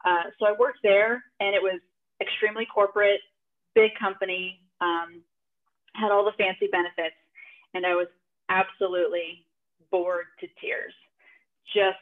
Uh, 0.05 0.31
so 0.39 0.45
I 0.45 0.53
worked 0.57 0.79
there, 0.83 1.23
and 1.39 1.55
it 1.55 1.61
was 1.61 1.79
extremely 2.21 2.65
corporate, 2.65 3.21
big 3.75 3.91
company, 3.99 4.59
um, 4.81 5.21
had 5.93 6.11
all 6.11 6.23
the 6.23 6.31
fancy 6.37 6.67
benefits, 6.71 7.15
and 7.73 7.85
I 7.85 7.95
was 7.95 8.07
absolutely 8.49 9.45
bored 9.91 10.25
to 10.39 10.47
tears. 10.61 10.93
Just 11.73 11.97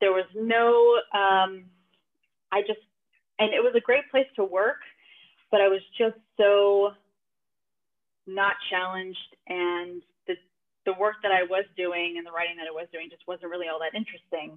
there 0.00 0.12
was 0.12 0.26
no, 0.34 1.00
um, 1.18 1.64
I 2.52 2.60
just, 2.60 2.80
and 3.38 3.52
it 3.52 3.62
was 3.62 3.74
a 3.76 3.80
great 3.80 4.08
place 4.10 4.26
to 4.36 4.44
work, 4.44 4.78
but 5.50 5.60
I 5.60 5.68
was 5.68 5.80
just 5.96 6.16
so 6.36 6.92
not 8.26 8.54
challenged 8.70 9.36
and 9.48 10.02
the 10.26 10.34
the 10.88 10.96
work 10.96 11.20
that 11.20 11.28
I 11.28 11.44
was 11.44 11.68
doing 11.76 12.16
and 12.16 12.24
the 12.24 12.32
writing 12.32 12.56
that 12.56 12.64
I 12.64 12.72
was 12.72 12.88
doing 12.88 13.12
just 13.12 13.28
wasn't 13.28 13.52
really 13.52 13.68
all 13.68 13.76
that 13.84 13.92
interesting. 13.92 14.56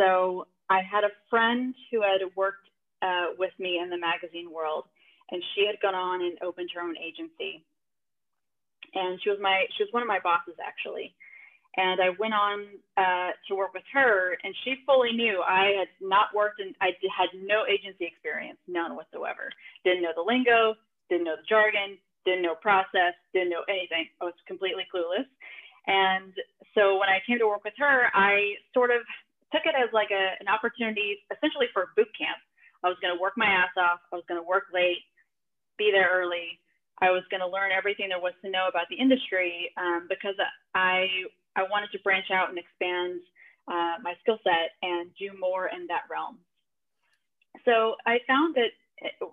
So 0.00 0.48
I 0.72 0.80
had 0.80 1.04
a 1.04 1.12
friend 1.28 1.76
who 1.92 2.00
had 2.00 2.24
worked 2.32 2.72
uh, 3.04 3.36
with 3.36 3.52
me 3.60 3.76
in 3.76 3.92
the 3.92 4.00
magazine 4.00 4.48
world, 4.48 4.88
and 5.28 5.44
she 5.52 5.68
had 5.68 5.76
gone 5.84 5.94
on 5.94 6.24
and 6.24 6.40
opened 6.40 6.72
her 6.72 6.80
own 6.80 6.96
agency. 6.96 7.60
And 8.96 9.20
she 9.20 9.28
was 9.28 9.36
my 9.44 9.68
she 9.76 9.84
was 9.84 9.92
one 9.92 10.00
of 10.00 10.08
my 10.08 10.24
bosses 10.24 10.56
actually. 10.56 11.12
And 11.76 12.00
I 12.00 12.16
went 12.18 12.32
on 12.32 12.64
uh, 12.96 13.36
to 13.46 13.54
work 13.54 13.76
with 13.76 13.84
her, 13.92 14.34
and 14.42 14.56
she 14.64 14.82
fully 14.88 15.12
knew 15.12 15.44
I 15.44 15.84
had 15.84 15.92
not 16.00 16.34
worked 16.34 16.58
and 16.64 16.74
I 16.80 16.96
had 17.12 17.28
no 17.36 17.68
agency 17.68 18.08
experience, 18.08 18.58
none 18.66 18.96
whatsoever. 18.96 19.52
Didn't 19.84 20.02
know 20.02 20.16
the 20.16 20.24
lingo, 20.24 20.74
didn't 21.12 21.28
know 21.28 21.36
the 21.36 21.46
jargon, 21.46 22.00
didn't 22.24 22.42
know 22.42 22.56
process, 22.56 23.14
didn't 23.32 23.50
know 23.50 23.64
anything. 23.68 24.08
I 24.20 24.24
was 24.24 24.34
completely 24.46 24.84
clueless. 24.92 25.28
And 25.88 26.36
so 26.76 27.00
when 27.00 27.08
I 27.08 27.18
came 27.26 27.40
to 27.40 27.48
work 27.48 27.64
with 27.64 27.74
her, 27.78 28.12
I 28.12 28.60
sort 28.76 28.92
of 28.92 29.00
took 29.50 29.64
it 29.64 29.74
as 29.74 29.88
like 29.96 30.12
a, 30.12 30.36
an 30.38 30.46
opportunity, 30.46 31.24
essentially 31.32 31.66
for 31.72 31.96
boot 31.96 32.12
camp. 32.12 32.38
I 32.84 32.88
was 32.92 33.00
going 33.00 33.16
to 33.16 33.20
work 33.20 33.34
my 33.34 33.48
ass 33.48 33.72
off. 33.76 34.04
I 34.12 34.16
was 34.16 34.24
going 34.28 34.40
to 34.40 34.46
work 34.46 34.68
late, 34.72 35.02
be 35.80 35.90
there 35.90 36.12
early. 36.12 36.60
I 37.00 37.10
was 37.10 37.24
going 37.30 37.40
to 37.40 37.48
learn 37.48 37.72
everything 37.72 38.10
there 38.10 38.20
was 38.20 38.36
to 38.44 38.50
know 38.50 38.68
about 38.68 38.86
the 38.90 38.96
industry 39.00 39.72
um, 39.76 40.06
because 40.08 40.34
I 40.74 41.08
I 41.56 41.62
wanted 41.62 41.90
to 41.92 41.98
branch 42.06 42.30
out 42.30 42.50
and 42.50 42.58
expand 42.58 43.18
uh, 43.66 43.98
my 44.02 44.14
skill 44.22 44.38
set 44.44 44.78
and 44.82 45.10
do 45.18 45.30
more 45.38 45.66
in 45.74 45.86
that 45.88 46.06
realm. 46.10 46.38
So 47.64 47.96
I 48.06 48.18
found 48.26 48.54
that 48.54 48.70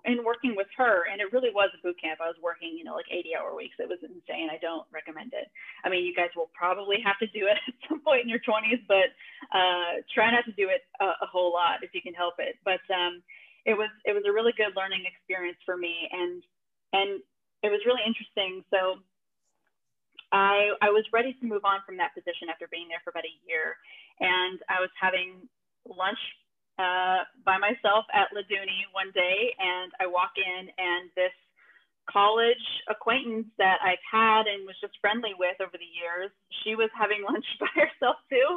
in 0.04 0.22
working 0.22 0.54
with 0.54 0.70
her, 0.76 1.06
and 1.10 1.20
it 1.20 1.32
really 1.32 1.50
was 1.50 1.70
a 1.74 1.82
boot 1.82 1.98
camp. 2.00 2.20
I 2.22 2.30
was 2.30 2.38
working, 2.42 2.78
you 2.78 2.84
know, 2.84 2.94
like 2.94 3.10
80 3.10 3.34
hour 3.34 3.54
weeks. 3.54 3.74
It 3.78 3.88
was 3.90 3.98
insane. 4.02 4.48
I 4.50 4.58
don't 4.62 4.86
recommend 4.94 5.34
it. 5.34 5.50
I 5.84 5.88
mean, 5.88 6.06
you 6.06 6.14
guys 6.14 6.30
will 6.36 6.50
probably 6.54 7.02
have 7.02 7.18
to 7.18 7.26
do 7.34 7.46
it 7.50 7.58
at 7.68 7.74
some 7.88 8.00
point 8.00 8.22
in 8.22 8.30
your 8.30 8.42
20s, 8.42 8.82
but 8.86 9.10
uh, 9.50 10.02
try 10.14 10.30
not 10.30 10.46
to 10.46 10.54
do 10.54 10.70
it 10.70 10.86
a, 11.00 11.26
a, 11.26 11.28
whole 11.28 11.52
lot 11.52 11.82
if 11.82 11.90
you 11.94 12.02
can 12.02 12.14
help 12.14 12.38
it. 12.38 12.56
But 12.64 12.82
um, 12.94 13.22
it 13.66 13.74
was 13.74 13.90
it 14.06 14.14
was 14.14 14.22
a 14.26 14.32
really 14.32 14.54
good 14.54 14.76
learning 14.78 15.02
experience 15.06 15.58
for 15.66 15.76
me, 15.76 16.06
and 16.12 16.42
and 16.94 17.10
it 17.66 17.70
was 17.70 17.82
really 17.86 18.06
interesting. 18.06 18.62
So 18.70 19.02
I 20.30 20.78
I 20.82 20.90
was 20.94 21.02
ready 21.12 21.34
to 21.34 21.44
move 21.46 21.66
on 21.66 21.82
from 21.82 21.98
that 21.98 22.14
position 22.14 22.46
after 22.46 22.70
being 22.70 22.86
there 22.86 23.02
for 23.02 23.10
about 23.10 23.26
a 23.26 23.36
year, 23.42 23.74
and 24.22 24.62
I 24.70 24.78
was 24.78 24.90
having 24.94 25.50
lunch 25.86 26.22
uh, 26.78 27.24
by 27.44 27.56
myself 27.56 28.04
at 28.12 28.28
Laduni 28.36 28.84
one 28.92 29.10
day, 29.14 29.54
and 29.58 29.92
I 30.00 30.06
walk 30.06 30.36
in, 30.36 30.68
and 30.68 31.08
this 31.16 31.32
college 32.10 32.62
acquaintance 32.88 33.48
that 33.58 33.78
I've 33.82 34.02
had 34.04 34.46
and 34.46 34.62
was 34.62 34.78
just 34.80 34.94
friendly 35.00 35.34
with 35.38 35.58
over 35.58 35.74
the 35.74 35.90
years, 35.90 36.30
she 36.62 36.74
was 36.76 36.90
having 36.94 37.24
lunch 37.28 37.46
by 37.58 37.72
herself 37.74 38.16
too, 38.30 38.50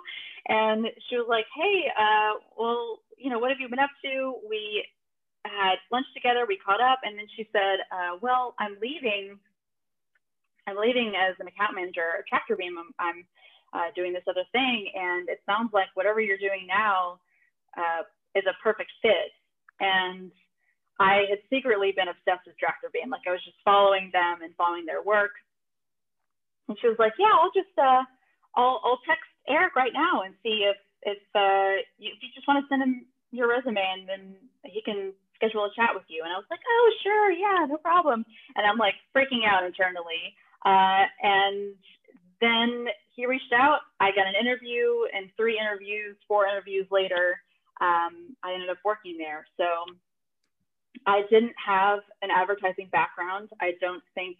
and 0.47 0.85
she 1.09 1.15
was 1.15 1.27
like, 1.29 1.47
"Hey, 1.55 1.87
uh, 1.95 2.43
well, 2.57 2.99
you 3.17 3.29
know, 3.29 3.39
what 3.39 3.51
have 3.51 3.59
you 3.59 3.69
been 3.69 3.79
up 3.79 3.93
to?" 4.03 4.35
We 4.47 4.85
had 5.45 5.79
lunch 5.91 6.05
together, 6.13 6.45
we 6.45 6.59
caught 6.59 6.81
up, 6.81 6.99
and 7.03 7.17
then 7.17 7.27
she 7.35 7.47
said, 7.51 7.87
uh, 7.91 8.19
"Well, 8.21 8.53
I'm 8.59 8.77
leaving. 8.81 9.39
I'm 10.67 10.77
leaving 10.77 11.15
as 11.17 11.33
an 11.39 11.47
account 11.47 11.73
manager 11.73 12.19
at 12.19 12.27
Tractor 12.27 12.55
Beam. 12.55 12.77
I'm, 12.77 12.91
I'm 12.99 13.19
uh, 13.73 13.89
doing 13.95 14.13
this 14.13 14.27
other 14.29 14.45
thing, 14.51 14.91
and 14.93 15.27
it 15.29 15.41
sounds 15.47 15.71
like 15.73 15.87
whatever 15.95 16.19
you're 16.21 16.37
doing 16.37 16.67
now." 16.67 17.19
Uh, 17.79 18.03
is 18.35 18.43
a 18.45 18.55
perfect 18.61 18.91
fit. 19.01 19.31
And 19.79 20.31
I 20.99 21.23
had 21.31 21.39
secretly 21.49 21.95
been 21.95 22.11
obsessed 22.11 22.45
with 22.45 22.59
Tractor 22.59 22.91
Beam. 22.91 23.09
Like 23.09 23.23
I 23.25 23.31
was 23.31 23.43
just 23.43 23.57
following 23.63 24.11
them 24.11 24.43
and 24.43 24.51
following 24.59 24.85
their 24.85 25.01
work. 25.01 25.31
And 26.67 26.77
she 26.79 26.87
was 26.87 26.99
like, 26.99 27.15
"Yeah, 27.17 27.31
I'll 27.31 27.55
just 27.55 27.73
uh, 27.79 28.03
I'll 28.55 28.83
I'll 28.83 29.01
text 29.07 29.25
Eric 29.47 29.75
right 29.75 29.95
now 29.95 30.21
and 30.21 30.35
see 30.43 30.67
if 30.67 30.77
if 31.07 31.23
uh, 31.33 31.81
you, 31.97 32.11
if 32.11 32.19
you 32.21 32.29
just 32.35 32.47
want 32.47 32.59
to 32.61 32.67
send 32.67 32.83
him 32.83 33.07
your 33.31 33.47
resume 33.47 33.79
and 33.79 34.09
then 34.09 34.35
he 34.65 34.81
can 34.83 35.13
schedule 35.35 35.65
a 35.65 35.71
chat 35.73 35.95
with 35.95 36.05
you." 36.11 36.21
And 36.21 36.31
I 36.31 36.37
was 36.37 36.45
like, 36.51 36.61
"Oh, 36.61 36.87
sure, 37.01 37.31
yeah, 37.31 37.65
no 37.65 37.77
problem." 37.77 38.25
And 38.55 38.67
I'm 38.67 38.77
like 38.77 38.99
freaking 39.15 39.47
out 39.47 39.63
internally. 39.63 40.35
Uh, 40.67 41.07
and 41.23 41.79
then 42.41 42.91
he 43.15 43.25
reached 43.25 43.53
out. 43.55 43.79
I 43.99 44.11
got 44.11 44.27
an 44.27 44.35
interview, 44.35 45.07
and 45.15 45.31
three 45.37 45.57
interviews, 45.57 46.17
four 46.27 46.45
interviews 46.45 46.87
later, 46.91 47.39
um, 47.81 48.35
I 48.43 48.53
ended 48.53 48.69
up 48.69 48.77
working 48.83 49.17
there. 49.17 49.45
So 49.57 49.65
I 51.05 51.21
didn't 51.29 51.55
have 51.65 51.99
an 52.21 52.29
advertising 52.35 52.89
background. 52.91 53.49
I 53.61 53.73
don't 53.79 54.03
think 54.15 54.37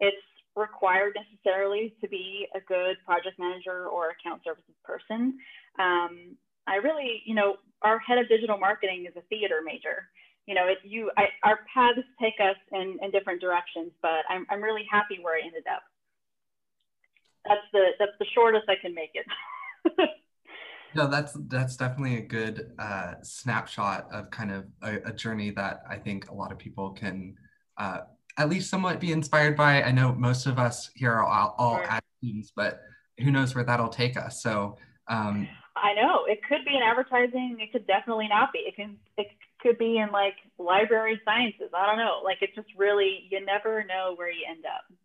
it's 0.00 0.16
required 0.54 1.16
necessarily 1.16 1.94
to 2.00 2.08
be 2.08 2.46
a 2.54 2.60
good 2.60 2.96
project 3.04 3.38
manager 3.38 3.86
or 3.86 4.10
account 4.10 4.42
services 4.44 4.74
person. 4.84 5.38
Um, 5.78 6.36
I 6.66 6.76
really, 6.76 7.22
you 7.24 7.34
know, 7.34 7.56
our 7.82 7.98
head 7.98 8.18
of 8.18 8.28
digital 8.28 8.58
marketing 8.58 9.06
is 9.08 9.16
a 9.16 9.22
theater 9.28 9.60
major. 9.64 10.08
You 10.46 10.54
know, 10.54 10.66
it, 10.66 10.78
you, 10.82 11.10
I, 11.16 11.26
our 11.42 11.60
paths 11.72 12.06
take 12.20 12.34
us 12.40 12.56
in, 12.72 12.98
in 13.02 13.10
different 13.10 13.40
directions, 13.40 13.92
but 14.00 14.24
I'm, 14.30 14.46
I'm 14.48 14.62
really 14.62 14.86
happy 14.90 15.18
where 15.20 15.36
I 15.36 15.44
ended 15.44 15.64
up. 15.70 15.82
That's 17.44 17.66
the, 17.72 17.90
that's 17.98 18.18
the 18.18 18.26
shortest 18.34 18.64
I 18.68 18.74
can 18.80 18.94
make 18.94 19.10
it. 19.14 19.26
No, 20.96 21.06
that's 21.06 21.36
that's 21.48 21.76
definitely 21.76 22.16
a 22.16 22.22
good 22.22 22.72
uh, 22.78 23.14
snapshot 23.22 24.08
of 24.10 24.30
kind 24.30 24.50
of 24.50 24.64
a, 24.82 25.10
a, 25.10 25.12
journey 25.12 25.50
that 25.50 25.82
I 25.86 25.96
think 25.96 26.30
a 26.30 26.34
lot 26.34 26.50
of 26.50 26.58
people 26.58 26.92
can 26.92 27.34
uh, 27.76 27.98
at 28.38 28.48
least 28.48 28.70
somewhat 28.70 28.98
be 28.98 29.12
inspired 29.12 29.58
by. 29.58 29.82
I 29.82 29.92
know 29.92 30.14
most 30.14 30.46
of 30.46 30.58
us 30.58 30.90
here 30.94 31.12
are 31.12 31.22
all, 31.22 31.54
all 31.58 31.82
students, 32.18 32.50
but 32.56 32.80
who 33.18 33.30
knows 33.30 33.54
where 33.54 33.62
that'll 33.62 33.90
take 33.90 34.16
us. 34.16 34.42
So 34.42 34.78
um, 35.08 35.46
I 35.76 35.92
know 35.92 36.24
it 36.26 36.40
could 36.48 36.64
be 36.64 36.74
in 36.74 36.82
advertising. 36.82 37.58
It 37.60 37.72
could 37.72 37.86
definitely 37.86 38.28
not 38.28 38.54
be. 38.54 38.60
It 38.60 38.74
can 38.74 38.96
it 39.18 39.26
could 39.60 39.76
be 39.76 39.98
in 39.98 40.10
like 40.12 40.36
library 40.58 41.20
sciences. 41.26 41.68
I 41.74 41.86
don't 41.86 41.98
know. 41.98 42.22
Like 42.24 42.38
it 42.40 42.54
just 42.54 42.68
really 42.74 43.28
you 43.30 43.44
never 43.44 43.84
know 43.84 44.14
where 44.16 44.30
you 44.30 44.46
end 44.48 44.64
up. 44.64 44.96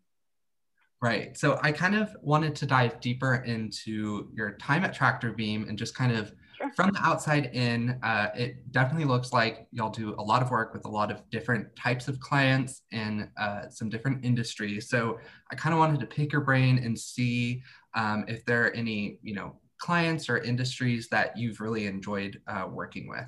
Right. 1.02 1.36
So 1.36 1.60
I 1.64 1.72
kind 1.72 1.96
of 1.96 2.16
wanted 2.22 2.56
to 2.58 2.68
dive 2.68 3.00
deeper 3.00 3.36
into 3.36 4.30
your 4.36 4.52
time 4.58 4.86
at 4.86 4.94
Tractor 4.94 5.32
Beam 5.32 5.66
and 5.68 5.76
just 5.76 5.96
kind 5.96 6.12
of 6.16 6.32
sure. 6.56 6.72
from 6.76 6.92
the 6.92 7.00
outside 7.02 7.50
in, 7.54 8.00
uh, 8.04 8.28
it 8.36 8.72
definitely 8.72 9.06
looks 9.06 9.34
like 9.34 9.68
y'all 9.72 9.90
do 9.90 10.14
a 10.20 10.22
lot 10.22 10.44
of 10.44 10.52
work 10.52 10.76
with 10.76 10.86
a 10.86 10.88
lot 10.88 11.10
of 11.10 11.28
different 11.32 11.76
types 11.76 12.08
of 12.08 12.20
clients 12.20 12.84
and 12.92 13.28
uh, 13.40 13.68
some 13.70 13.90
different 13.90 14.24
industries. 14.24 14.90
So 14.90 15.18
I 15.52 15.56
kind 15.56 15.74
of 15.74 15.80
wanted 15.80 16.02
to 16.02 16.06
pick 16.06 16.32
your 16.32 16.42
brain 16.42 16.78
and 16.78 16.98
see 16.98 17.64
um, 17.96 18.24
if 18.28 18.46
there 18.46 18.68
are 18.68 18.72
any, 18.72 19.18
you 19.24 19.34
know, 19.34 19.58
clients 19.80 20.30
or 20.30 20.38
industries 20.38 21.08
that 21.10 21.36
you've 21.36 21.60
really 21.62 21.88
enjoyed 21.88 22.40
uh, 22.48 22.68
working 22.70 23.10
with. 23.10 23.26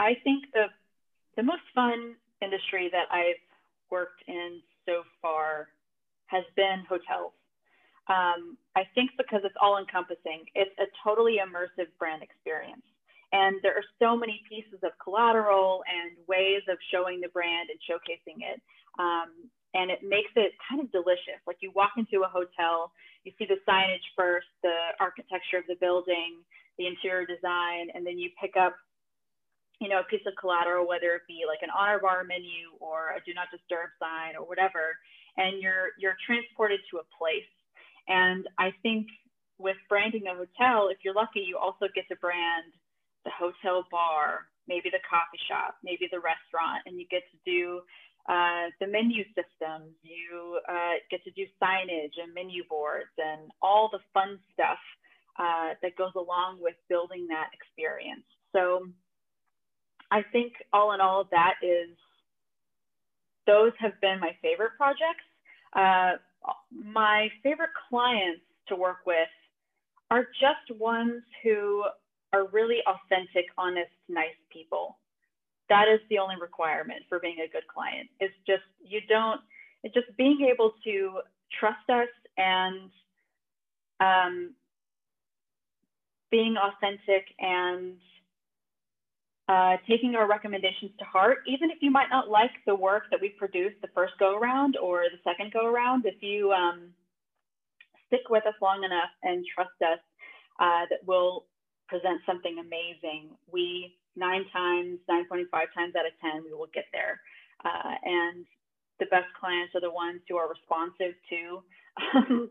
I 0.00 0.16
think 0.24 0.46
the 0.52 0.64
the 1.36 1.42
most 1.42 1.62
fun 1.74 2.16
industry 2.42 2.88
that 2.90 3.06
I've 3.12 3.36
worked 3.90 4.22
in 4.26 4.60
so 4.86 5.02
far 5.20 5.68
has 6.26 6.44
been 6.56 6.84
hotels. 6.88 7.32
Um, 8.08 8.56
I 8.76 8.86
think 8.94 9.10
because 9.18 9.42
it's 9.44 9.58
all 9.60 9.78
encompassing, 9.78 10.46
it's 10.54 10.70
a 10.78 10.86
totally 11.02 11.38
immersive 11.42 11.90
brand 11.98 12.22
experience. 12.22 12.86
And 13.32 13.58
there 13.62 13.74
are 13.74 13.84
so 13.98 14.16
many 14.16 14.40
pieces 14.48 14.78
of 14.86 14.92
collateral 15.02 15.82
and 15.90 16.14
ways 16.28 16.62
of 16.70 16.78
showing 16.94 17.20
the 17.20 17.28
brand 17.28 17.68
and 17.70 17.78
showcasing 17.82 18.38
it. 18.46 18.62
Um, 18.98 19.50
and 19.74 19.90
it 19.90 20.00
makes 20.06 20.30
it 20.36 20.54
kind 20.70 20.80
of 20.80 20.90
delicious. 20.92 21.42
Like 21.46 21.58
you 21.60 21.72
walk 21.74 21.98
into 21.98 22.22
a 22.22 22.30
hotel, 22.30 22.92
you 23.24 23.32
see 23.38 23.44
the 23.44 23.58
signage 23.68 24.06
first, 24.16 24.46
the 24.62 24.94
architecture 25.00 25.58
of 25.58 25.66
the 25.68 25.74
building, 25.82 26.38
the 26.78 26.86
interior 26.86 27.26
design, 27.26 27.90
and 27.94 28.06
then 28.06 28.18
you 28.18 28.30
pick 28.40 28.54
up, 28.56 28.76
you 29.80 29.88
know, 29.88 30.00
a 30.00 30.04
piece 30.04 30.24
of 30.26 30.32
collateral, 30.40 30.88
whether 30.88 31.12
it 31.14 31.22
be 31.28 31.44
like 31.46 31.60
an 31.62 31.68
honor 31.68 31.98
bar 32.00 32.24
menu 32.24 32.72
or 32.80 33.12
a 33.12 33.20
do 33.24 33.34
not 33.34 33.48
disturb 33.52 33.92
sign 34.00 34.36
or 34.36 34.46
whatever, 34.46 34.96
and 35.36 35.60
you're 35.60 35.92
you're 35.98 36.16
transported 36.24 36.80
to 36.90 36.98
a 36.98 37.06
place. 37.12 37.50
And 38.08 38.48
I 38.58 38.72
think 38.82 39.06
with 39.58 39.76
branding 39.88 40.26
a 40.28 40.34
hotel, 40.34 40.88
if 40.88 40.98
you're 41.04 41.14
lucky, 41.14 41.40
you 41.40 41.58
also 41.58 41.88
get 41.94 42.08
to 42.08 42.16
brand 42.16 42.72
the 43.24 43.32
hotel 43.36 43.84
bar, 43.90 44.46
maybe 44.68 44.88
the 44.88 45.02
coffee 45.08 45.40
shop, 45.48 45.76
maybe 45.82 46.08
the 46.10 46.20
restaurant, 46.20 46.84
and 46.86 46.98
you 46.98 47.06
get 47.10 47.24
to 47.32 47.38
do 47.44 47.80
uh, 48.28 48.72
the 48.80 48.86
menu 48.86 49.24
systems. 49.36 49.92
You 50.02 50.60
uh, 50.68 51.04
get 51.10 51.22
to 51.24 51.30
do 51.32 51.44
signage 51.60 52.16
and 52.16 52.32
menu 52.32 52.64
boards 52.68 53.12
and 53.18 53.50
all 53.60 53.90
the 53.92 54.00
fun 54.14 54.38
stuff 54.52 54.80
uh, 55.38 55.74
that 55.82 55.96
goes 55.96 56.14
along 56.16 56.58
with 56.60 56.74
building 56.88 57.26
that 57.28 57.50
experience. 57.52 58.24
So 58.54 58.88
I 60.10 60.22
think 60.32 60.52
all 60.72 60.92
in 60.92 61.00
all, 61.00 61.28
that 61.30 61.54
is, 61.62 61.90
those 63.46 63.72
have 63.78 64.00
been 64.00 64.20
my 64.20 64.32
favorite 64.42 64.72
projects. 64.76 65.24
Uh, 65.72 66.12
my 66.70 67.28
favorite 67.42 67.70
clients 67.88 68.42
to 68.68 68.76
work 68.76 68.98
with 69.06 69.28
are 70.10 70.24
just 70.40 70.78
ones 70.80 71.22
who 71.42 71.84
are 72.32 72.46
really 72.48 72.78
authentic, 72.86 73.46
honest, 73.58 73.90
nice 74.08 74.38
people. 74.50 74.98
That 75.68 75.86
is 75.88 76.00
the 76.10 76.18
only 76.18 76.36
requirement 76.40 77.02
for 77.08 77.18
being 77.18 77.38
a 77.44 77.50
good 77.50 77.66
client. 77.66 78.08
It's 78.20 78.34
just, 78.46 78.62
you 78.84 79.00
don't, 79.08 79.40
it's 79.82 79.94
just 79.94 80.16
being 80.16 80.48
able 80.52 80.74
to 80.84 81.20
trust 81.58 81.88
us 81.90 82.08
and 82.36 82.90
um, 84.00 84.54
being 86.30 86.56
authentic 86.56 87.26
and 87.38 87.96
uh, 89.48 89.76
taking 89.88 90.14
our 90.16 90.28
recommendations 90.28 90.90
to 90.98 91.04
heart, 91.04 91.38
even 91.46 91.70
if 91.70 91.78
you 91.80 91.90
might 91.90 92.10
not 92.10 92.28
like 92.28 92.50
the 92.66 92.74
work 92.74 93.04
that 93.10 93.20
we 93.20 93.28
produced 93.28 93.76
the 93.80 93.88
first 93.94 94.14
go 94.18 94.36
around 94.36 94.76
or 94.76 95.04
the 95.04 95.18
second 95.22 95.52
go 95.52 95.66
around, 95.66 96.04
if 96.04 96.20
you 96.20 96.52
um, 96.52 96.88
stick 98.08 98.28
with 98.28 98.44
us 98.46 98.54
long 98.60 98.82
enough 98.82 99.10
and 99.22 99.44
trust 99.54 99.76
us 99.82 100.00
uh, 100.58 100.86
that 100.90 100.98
we'll 101.06 101.44
present 101.88 102.20
something 102.26 102.58
amazing, 102.58 103.30
we 103.50 103.94
nine 104.16 104.44
times, 104.52 104.98
9.5 105.08 105.46
times 105.50 105.94
out 105.94 106.06
of 106.06 106.12
10, 106.20 106.42
we 106.44 106.52
will 106.52 106.68
get 106.74 106.86
there. 106.92 107.20
Uh, 107.64 107.94
and 108.02 108.46
the 108.98 109.06
best 109.06 109.26
clients 109.38 109.74
are 109.74 109.80
the 109.80 109.90
ones 109.90 110.20
who 110.28 110.36
are 110.36 110.48
responsive 110.48 111.14
to 111.30 111.62
um, 112.16 112.50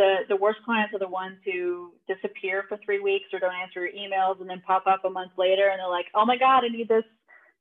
the, 0.00 0.24
the 0.32 0.40
worst 0.40 0.60
clients 0.64 0.94
are 0.94 0.98
the 0.98 1.06
ones 1.06 1.36
who 1.44 1.92
disappear 2.08 2.64
for 2.66 2.78
three 2.82 3.00
weeks 3.00 3.28
or 3.34 3.38
don't 3.38 3.52
answer 3.52 3.84
your 3.84 3.92
emails 3.92 4.40
and 4.40 4.48
then 4.48 4.62
pop 4.66 4.86
up 4.86 5.04
a 5.04 5.10
month 5.10 5.32
later 5.36 5.68
and 5.68 5.78
they're 5.78 5.92
like, 5.92 6.06
oh 6.14 6.24
my 6.24 6.38
God, 6.38 6.64
I 6.64 6.68
need 6.72 6.88
this 6.88 7.04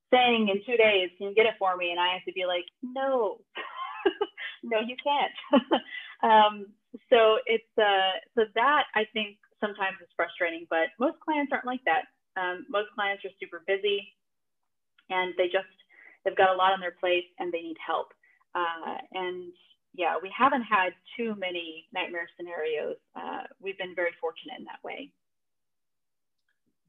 thing 0.09 0.47
in 0.47 0.63
two 0.63 0.77
days. 0.79 1.11
Can 1.17 1.27
you 1.27 1.35
get 1.35 1.51
it 1.51 1.59
for 1.59 1.75
me? 1.75 1.91
And 1.91 1.99
I 1.99 2.13
have 2.15 2.23
to 2.23 2.31
be 2.31 2.47
like, 2.47 2.63
no, 2.81 3.43
no, 4.63 4.79
you 4.79 4.95
can't. 5.03 5.35
um, 6.23 6.67
so 7.11 7.43
it's, 7.45 7.75
uh, 7.75 8.23
so 8.35 8.47
that 8.55 8.83
I 8.95 9.03
think 9.11 9.35
sometimes 9.59 9.99
is 9.99 10.07
frustrating, 10.15 10.65
but 10.69 10.95
most 10.97 11.19
clients 11.19 11.51
aren't 11.51 11.67
like 11.67 11.83
that. 11.83 12.07
Um, 12.39 12.63
most 12.69 12.87
clients 12.95 13.25
are 13.25 13.35
super 13.35 13.67
busy 13.67 14.15
and 15.09 15.33
they 15.37 15.51
just, 15.51 15.75
they've 16.23 16.39
got 16.39 16.55
a 16.55 16.57
lot 16.57 16.71
on 16.71 16.79
their 16.79 16.95
plate 17.03 17.35
and 17.37 17.51
they 17.51 17.59
need 17.59 17.77
help. 17.85 18.15
Uh, 18.55 18.95
and 19.11 19.51
yeah, 19.99 20.15
we 20.23 20.31
haven't 20.35 20.61
had 20.61 20.91
too 21.17 21.35
many 21.37 21.85
nightmare 21.93 22.29
scenarios. 22.37 22.95
Uh, 23.17 23.43
we've 23.61 23.77
been 23.77 23.93
very 23.93 24.11
fortunate 24.21 24.57
in 24.57 24.63
that 24.63 24.81
way. 24.81 25.11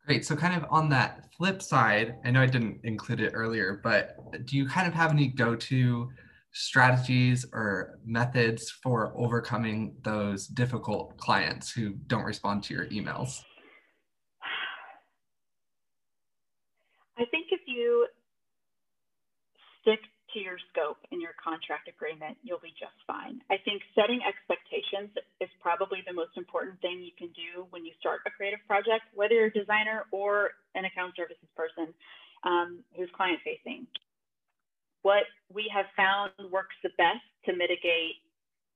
Great. 0.06 0.24
So, 0.24 0.36
kind 0.36 0.54
of 0.54 0.64
on 0.70 0.88
that 0.90 1.24
flip 1.36 1.60
side, 1.60 2.14
I 2.24 2.30
know 2.30 2.40
I 2.40 2.46
didn't 2.46 2.78
include 2.84 3.20
it 3.20 3.32
earlier, 3.34 3.80
but 3.82 4.16
do 4.46 4.56
you 4.56 4.64
kind 4.68 4.86
of 4.86 4.94
have 4.94 5.10
any 5.10 5.26
go 5.26 5.56
to 5.56 6.08
strategies 6.52 7.44
or 7.52 7.98
methods 8.06 8.70
for 8.80 9.12
overcoming 9.16 9.96
those 10.04 10.46
difficult 10.46 11.16
clients 11.16 11.72
who 11.72 11.90
don't 12.06 12.24
respond 12.24 12.62
to 12.64 12.74
your 12.74 12.86
emails? 12.86 13.40
I 17.18 17.24
think 17.24 17.48
if 17.50 17.60
you 17.66 18.06
stick 19.82 19.98
to 20.34 20.38
your 20.40 20.58
scope 20.70 20.98
in 21.10 21.20
your 21.20 21.34
contract 21.38 21.88
agreement, 21.88 22.38
you'll 22.42 22.62
be 22.62 22.74
just 22.78 22.96
fine. 23.06 23.42
I 23.50 23.58
think 23.62 23.82
setting 23.94 24.20
expectations 24.22 25.10
is 25.40 25.50
probably 25.60 26.02
the 26.06 26.12
most 26.12 26.36
important 26.36 26.80
thing 26.80 27.02
you 27.02 27.14
can 27.16 27.28
do 27.34 27.66
when 27.70 27.84
you 27.84 27.92
start 27.98 28.20
a 28.26 28.30
creative 28.30 28.60
project, 28.66 29.10
whether 29.14 29.34
you're 29.34 29.52
a 29.52 29.56
designer 29.56 30.06
or 30.10 30.56
an 30.74 30.84
account 30.84 31.16
services 31.16 31.50
person 31.56 31.92
um, 32.44 32.80
who's 32.96 33.10
client 33.12 33.40
facing. 33.44 33.86
What 35.02 35.24
we 35.52 35.66
have 35.74 35.86
found 35.96 36.32
works 36.50 36.76
the 36.82 36.94
best 36.96 37.24
to 37.46 37.52
mitigate 37.52 38.22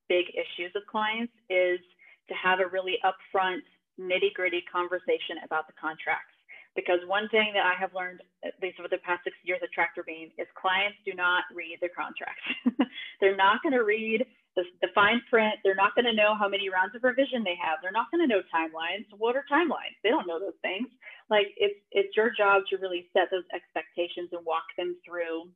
big 0.08 0.28
issues 0.34 0.72
with 0.74 0.86
clients 0.86 1.32
is 1.48 1.80
to 2.28 2.34
have 2.34 2.60
a 2.60 2.68
really 2.68 2.98
upfront, 3.04 3.64
nitty 4.00 4.34
gritty 4.34 4.64
conversation 4.70 5.40
about 5.44 5.66
the 5.66 5.76
contracts 5.78 6.33
because 6.74 6.98
one 7.06 7.28
thing 7.30 7.54
that 7.54 7.62
I 7.62 7.78
have 7.78 7.94
learned, 7.94 8.20
at 8.42 8.58
least 8.60 8.82
over 8.82 8.90
the 8.90 8.98
past 9.06 9.22
six 9.22 9.38
years 9.46 9.62
at 9.62 9.70
Tractor 9.70 10.02
Beam, 10.02 10.34
is 10.38 10.46
clients 10.58 10.98
do 11.06 11.14
not 11.14 11.46
read 11.54 11.78
the 11.78 11.88
contracts. 11.94 12.42
They're 13.20 13.38
not 13.38 13.62
going 13.62 13.78
to 13.78 13.86
read 13.86 14.26
the, 14.58 14.66
the, 14.82 14.90
fine 14.94 15.22
print. 15.30 15.58
They're 15.62 15.78
not 15.78 15.94
going 15.94 16.06
to 16.06 16.14
know 16.14 16.34
how 16.34 16.50
many 16.50 16.70
rounds 16.70 16.94
of 16.94 17.02
revision 17.02 17.42
they 17.42 17.58
have. 17.58 17.78
They're 17.82 17.94
not 17.94 18.10
going 18.10 18.22
to 18.22 18.30
know 18.30 18.42
timelines. 18.50 19.06
What 19.14 19.34
are 19.34 19.46
timelines? 19.50 19.98
They 20.02 20.10
don't 20.10 20.26
know 20.26 20.38
those 20.38 20.58
things. 20.62 20.86
Like 21.30 21.54
it's 21.58 21.78
it's 21.90 22.14
your 22.14 22.30
job 22.30 22.62
to 22.70 22.78
really 22.78 23.10
set 23.14 23.30
those 23.30 23.46
expectations 23.54 24.30
and 24.30 24.46
walk 24.46 24.66
them 24.78 24.94
through 25.02 25.50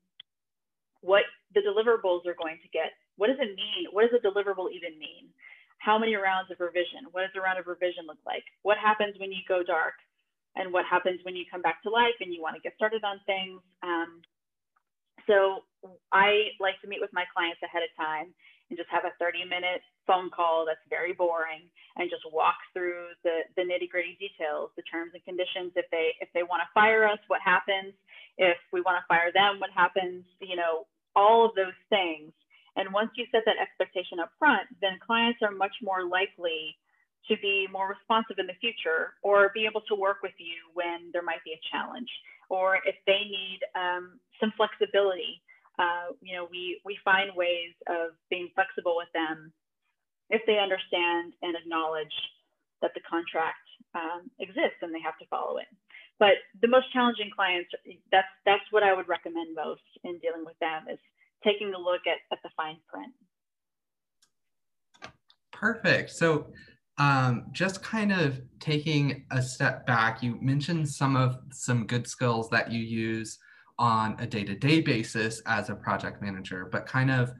what 1.02 1.22
the 1.54 1.62
deliverables 1.62 2.26
are 2.26 2.34
going 2.34 2.58
to 2.62 2.70
get. 2.74 2.94
What 3.18 3.28
does 3.30 3.38
it 3.38 3.54
mean? 3.54 3.90
What 3.90 4.06
does 4.06 4.18
a 4.18 4.22
deliverable 4.22 4.70
even 4.74 4.98
mean? 4.98 5.30
How 5.78 5.98
many 5.98 6.14
rounds 6.18 6.50
of 6.50 6.58
revision? 6.58 7.06
What 7.14 7.22
does 7.22 7.34
a 7.38 7.42
round 7.42 7.58
of 7.58 7.70
revision 7.70 8.06
look 8.06 8.18
like? 8.26 8.42
What 8.62 8.78
happens 8.82 9.14
when 9.18 9.30
you 9.30 9.46
go 9.46 9.62
dark? 9.62 9.94
And 10.58 10.74
what 10.74 10.84
happens 10.84 11.20
when 11.22 11.36
you 11.38 11.46
come 11.50 11.62
back 11.62 11.82
to 11.82 11.90
life 11.90 12.18
and 12.20 12.34
you 12.34 12.42
want 12.42 12.58
to 12.58 12.60
get 12.60 12.74
started 12.74 13.04
on 13.06 13.22
things. 13.24 13.62
Um, 13.82 14.20
so 15.30 15.62
I 16.10 16.50
like 16.58 16.80
to 16.82 16.90
meet 16.90 17.00
with 17.00 17.14
my 17.14 17.24
clients 17.30 17.62
ahead 17.62 17.86
of 17.86 17.94
time 17.94 18.34
and 18.68 18.76
just 18.76 18.90
have 18.90 19.06
a 19.06 19.14
30 19.22 19.46
minute 19.46 19.80
phone 20.04 20.28
call 20.34 20.66
that's 20.66 20.82
very 20.90 21.14
boring 21.14 21.70
and 21.96 22.10
just 22.10 22.26
walk 22.34 22.58
through 22.74 23.14
the, 23.22 23.46
the 23.56 23.62
nitty 23.62 23.88
gritty 23.88 24.18
details, 24.18 24.74
the 24.74 24.82
terms 24.90 25.14
and 25.14 25.22
conditions. 25.24 25.72
If 25.78 25.86
they, 25.94 26.18
if 26.20 26.28
they 26.34 26.42
want 26.42 26.66
to 26.66 26.68
fire 26.74 27.06
us, 27.06 27.22
what 27.30 27.40
happens? 27.40 27.94
If 28.36 28.58
we 28.72 28.82
want 28.82 28.98
to 28.98 29.06
fire 29.06 29.30
them, 29.32 29.62
what 29.62 29.70
happens? 29.70 30.26
You 30.42 30.56
know, 30.56 30.90
all 31.14 31.46
of 31.46 31.54
those 31.54 31.76
things. 31.88 32.34
And 32.76 32.92
once 32.92 33.10
you 33.14 33.26
set 33.30 33.42
that 33.46 33.58
expectation 33.62 34.18
up 34.18 34.30
front, 34.38 34.66
then 34.82 34.98
clients 35.02 35.40
are 35.42 35.50
much 35.50 35.74
more 35.82 36.06
likely 36.06 36.78
to 37.26 37.36
be 37.42 37.66
more 37.70 37.88
responsive 37.88 38.38
in 38.38 38.46
the 38.46 38.56
future 38.60 39.14
or 39.22 39.50
be 39.54 39.66
able 39.66 39.82
to 39.88 39.94
work 39.94 40.18
with 40.22 40.36
you 40.38 40.70
when 40.72 41.10
there 41.12 41.22
might 41.22 41.42
be 41.44 41.52
a 41.52 41.60
challenge 41.70 42.08
or 42.48 42.78
if 42.86 42.94
they 43.06 43.26
need 43.26 43.60
um, 43.74 44.18
some 44.40 44.52
flexibility. 44.56 45.42
Uh, 45.78 46.10
you 46.20 46.34
know 46.34 46.48
we 46.50 46.80
we 46.84 46.98
find 47.04 47.30
ways 47.36 47.70
of 47.86 48.10
being 48.30 48.50
flexible 48.54 48.96
with 48.96 49.10
them 49.14 49.52
if 50.30 50.42
they 50.46 50.58
understand 50.58 51.32
and 51.42 51.54
acknowledge 51.54 52.14
that 52.82 52.90
the 52.94 53.00
contract 53.08 53.62
um, 53.94 54.30
exists 54.40 54.82
and 54.82 54.94
they 54.94 55.00
have 55.00 55.16
to 55.18 55.26
follow 55.30 55.58
it. 55.58 55.66
But 56.18 56.42
the 56.60 56.68
most 56.68 56.92
challenging 56.92 57.30
clients 57.34 57.70
that's 58.10 58.26
that's 58.44 58.66
what 58.70 58.82
i 58.82 58.92
would 58.92 59.08
recommend 59.08 59.54
most 59.54 59.86
in 60.04 60.18
dealing 60.18 60.44
with 60.44 60.58
them 60.58 60.86
is 60.90 60.98
taking 61.44 61.72
a 61.74 61.78
look 61.78 62.02
at, 62.06 62.18
at 62.32 62.38
the 62.42 62.50
fine 62.56 62.78
print. 62.88 63.12
Perfect. 65.52 66.10
So 66.10 66.46
um, 66.98 67.46
just 67.52 67.82
kind 67.82 68.12
of 68.12 68.40
taking 68.60 69.24
a 69.30 69.40
step 69.40 69.86
back, 69.86 70.22
you 70.22 70.36
mentioned 70.40 70.88
some 70.88 71.16
of 71.16 71.38
some 71.52 71.86
good 71.86 72.06
skills 72.06 72.50
that 72.50 72.72
you 72.72 72.80
use 72.80 73.38
on 73.78 74.16
a 74.18 74.26
day-to-day 74.26 74.80
basis 74.80 75.40
as 75.46 75.70
a 75.70 75.74
project 75.74 76.20
manager, 76.20 76.68
but 76.70 76.86
kind 76.86 77.10
of 77.10 77.32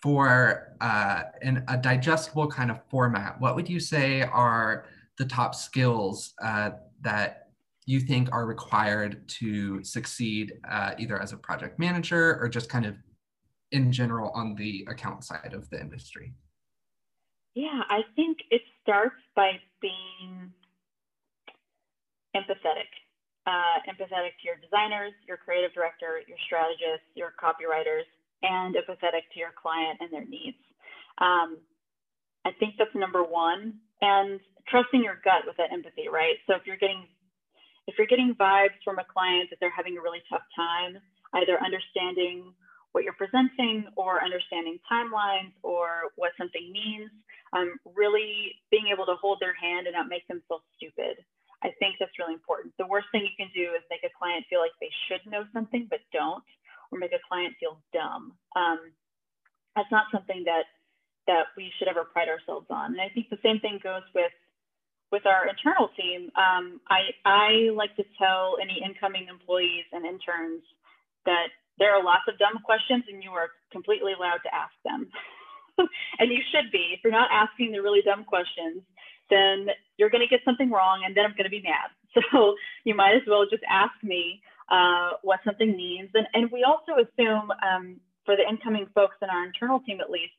for 0.00 0.76
uh, 0.80 1.22
in 1.42 1.64
a 1.68 1.76
digestible 1.76 2.46
kind 2.46 2.70
of 2.70 2.78
format, 2.88 3.40
what 3.40 3.56
would 3.56 3.68
you 3.68 3.80
say 3.80 4.22
are 4.22 4.86
the 5.18 5.24
top 5.24 5.54
skills 5.54 6.34
uh, 6.42 6.70
that 7.00 7.48
you 7.86 7.98
think 7.98 8.28
are 8.30 8.46
required 8.46 9.28
to 9.28 9.82
succeed 9.82 10.52
uh, 10.70 10.92
either 10.98 11.20
as 11.20 11.32
a 11.32 11.36
project 11.36 11.78
manager 11.78 12.38
or 12.40 12.48
just 12.48 12.68
kind 12.68 12.86
of 12.86 12.94
in 13.72 13.90
general 13.90 14.30
on 14.34 14.54
the 14.54 14.86
account 14.88 15.24
side 15.24 15.54
of 15.54 15.68
the 15.70 15.80
industry? 15.80 16.34
Yeah, 17.56 17.82
I 17.90 18.02
think 18.16 18.38
it 18.52 18.62
starts 18.84 19.16
by 19.36 19.60
being 19.82 20.52
empathetic. 22.36 22.88
uh, 23.46 23.80
empathetic 23.88 24.36
to 24.42 24.44
your 24.44 24.56
designers, 24.62 25.14
your 25.26 25.38
creative 25.38 25.72
director, 25.72 26.20
your 26.28 26.38
strategists, 26.46 27.08
your 27.14 27.32
copywriters, 27.40 28.04
and 28.42 28.76
empathetic 28.76 29.24
to 29.32 29.40
your 29.40 29.52
client 29.56 29.98
and 30.00 30.12
their 30.12 30.26
needs. 30.26 30.58
Um, 31.20 31.58
I 32.44 32.52
think 32.60 32.74
that's 32.78 32.94
number 32.94 33.22
one. 33.24 33.74
And 34.02 34.40
trusting 34.68 35.02
your 35.02 35.20
gut 35.24 35.44
with 35.46 35.56
that 35.58 35.72
empathy, 35.72 36.08
right? 36.12 36.36
So 36.48 36.54
if 36.56 36.62
you're 36.66 36.78
getting 36.78 37.06
if 37.88 37.96
you're 37.98 38.06
getting 38.08 38.34
vibes 38.40 38.78
from 38.84 38.98
a 39.00 39.04
client 39.12 39.50
that 39.50 39.58
they're 39.60 39.74
having 39.74 39.98
a 39.98 40.02
really 40.02 40.22
tough 40.30 40.42
time, 40.56 40.98
either 41.34 41.58
understanding 41.64 42.54
what 42.92 43.04
you're 43.04 43.18
presenting 43.18 43.86
or 43.96 44.24
understanding 44.24 44.78
timelines 44.90 45.52
or 45.64 46.10
what 46.16 46.32
something 46.38 46.70
means, 46.72 47.10
um, 47.52 47.78
really 47.94 48.56
being 48.70 48.88
able 48.92 49.06
to 49.06 49.14
hold 49.20 49.38
their 49.40 49.54
hand 49.54 49.86
and 49.86 49.94
not 49.94 50.08
make 50.08 50.26
them 50.28 50.42
feel 50.48 50.62
stupid. 50.76 51.22
I 51.62 51.72
think 51.78 51.96
that's 51.98 52.18
really 52.18 52.34
important. 52.34 52.74
The 52.78 52.86
worst 52.86 53.08
thing 53.12 53.22
you 53.22 53.36
can 53.36 53.50
do 53.54 53.72
is 53.74 53.82
make 53.88 54.04
a 54.04 54.12
client 54.12 54.44
feel 54.50 54.60
like 54.60 54.76
they 54.80 54.92
should 55.08 55.24
know 55.30 55.44
something 55.52 55.86
but 55.88 56.00
don't, 56.12 56.44
or 56.92 56.98
make 56.98 57.12
a 57.12 57.22
client 57.26 57.54
feel 57.58 57.80
dumb. 57.92 58.36
Um, 58.54 58.92
that's 59.74 59.90
not 59.90 60.06
something 60.12 60.44
that 60.44 60.64
that 61.26 61.50
we 61.56 61.72
should 61.76 61.88
ever 61.88 62.04
pride 62.04 62.28
ourselves 62.28 62.66
on. 62.70 62.92
And 62.92 63.00
I 63.00 63.08
think 63.10 63.28
the 63.28 63.42
same 63.42 63.58
thing 63.58 63.80
goes 63.82 64.06
with 64.14 64.32
with 65.12 65.26
our 65.26 65.48
internal 65.48 65.88
team. 65.96 66.30
Um, 66.36 66.80
I 66.88 67.14
I 67.24 67.48
like 67.74 67.94
to 67.96 68.04
tell 68.18 68.58
any 68.60 68.82
incoming 68.84 69.28
employees 69.28 69.84
and 69.92 70.04
interns 70.04 70.62
that 71.24 71.48
there 71.78 71.94
are 71.94 72.02
lots 72.02 72.24
of 72.28 72.38
dumb 72.38 72.62
questions, 72.64 73.04
and 73.08 73.22
you 73.22 73.30
are 73.30 73.50
completely 73.72 74.12
allowed 74.12 74.40
to 74.44 74.54
ask 74.54 74.74
them. 74.84 75.08
and 76.18 76.30
you 76.30 76.40
should 76.50 76.70
be. 76.70 76.94
If 76.96 77.00
you're 77.04 77.12
not 77.12 77.30
asking 77.32 77.72
the 77.72 77.80
really 77.80 78.02
dumb 78.02 78.24
questions, 78.24 78.82
then 79.30 79.68
you're 79.96 80.10
going 80.10 80.22
to 80.22 80.30
get 80.30 80.44
something 80.44 80.70
wrong 80.70 81.02
and 81.04 81.16
then 81.16 81.24
I'm 81.24 81.32
going 81.32 81.44
to 81.44 81.50
be 81.50 81.62
mad. 81.62 81.90
So 82.32 82.54
you 82.84 82.94
might 82.94 83.14
as 83.14 83.28
well 83.28 83.44
just 83.44 83.62
ask 83.68 83.92
me 84.02 84.40
uh, 84.70 85.20
what 85.20 85.40
something 85.44 85.76
means. 85.76 86.08
And, 86.14 86.26
and 86.32 86.50
we 86.50 86.64
also 86.64 86.92
assume 86.96 87.52
um, 87.60 88.00
for 88.24 88.36
the 88.36 88.48
incoming 88.48 88.86
folks 88.94 89.16
in 89.20 89.28
our 89.28 89.44
internal 89.44 89.80
team, 89.80 90.00
at 90.00 90.08
least, 90.08 90.32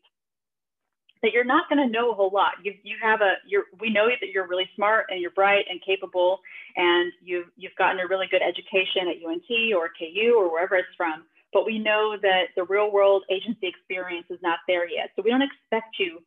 that 1.21 1.33
you're 1.33 1.45
not 1.45 1.69
going 1.69 1.77
to 1.85 1.91
know 1.91 2.11
a 2.11 2.15
whole 2.15 2.31
lot. 2.33 2.53
You, 2.63 2.73
you 2.81 2.95
have 3.01 3.21
a, 3.21 3.35
you're, 3.47 3.65
we 3.79 3.91
know 3.91 4.07
that 4.09 4.29
you're 4.33 4.47
really 4.47 4.69
smart 4.75 5.05
and 5.09 5.21
you're 5.21 5.31
bright 5.31 5.65
and 5.69 5.79
capable 5.85 6.39
and 6.75 7.11
you've, 7.23 7.47
you've 7.57 7.75
gotten 7.77 7.99
a 7.99 8.07
really 8.07 8.27
good 8.29 8.41
education 8.41 9.05
at 9.09 9.21
UNT 9.21 9.49
or 9.75 9.89
KU 9.97 10.33
or 10.35 10.51
wherever 10.51 10.75
it's 10.75 10.89
from. 10.97 11.25
But 11.53 11.65
we 11.65 11.79
know 11.79 12.17
that 12.21 12.49
the 12.55 12.63
real 12.63 12.91
world 12.91 13.23
agency 13.31 13.67
experience 13.67 14.27
is 14.29 14.39
not 14.41 14.59
there 14.67 14.87
yet. 14.89 15.11
So 15.15 15.21
we 15.23 15.31
don't 15.31 15.41
expect 15.41 15.95
you 15.99 16.19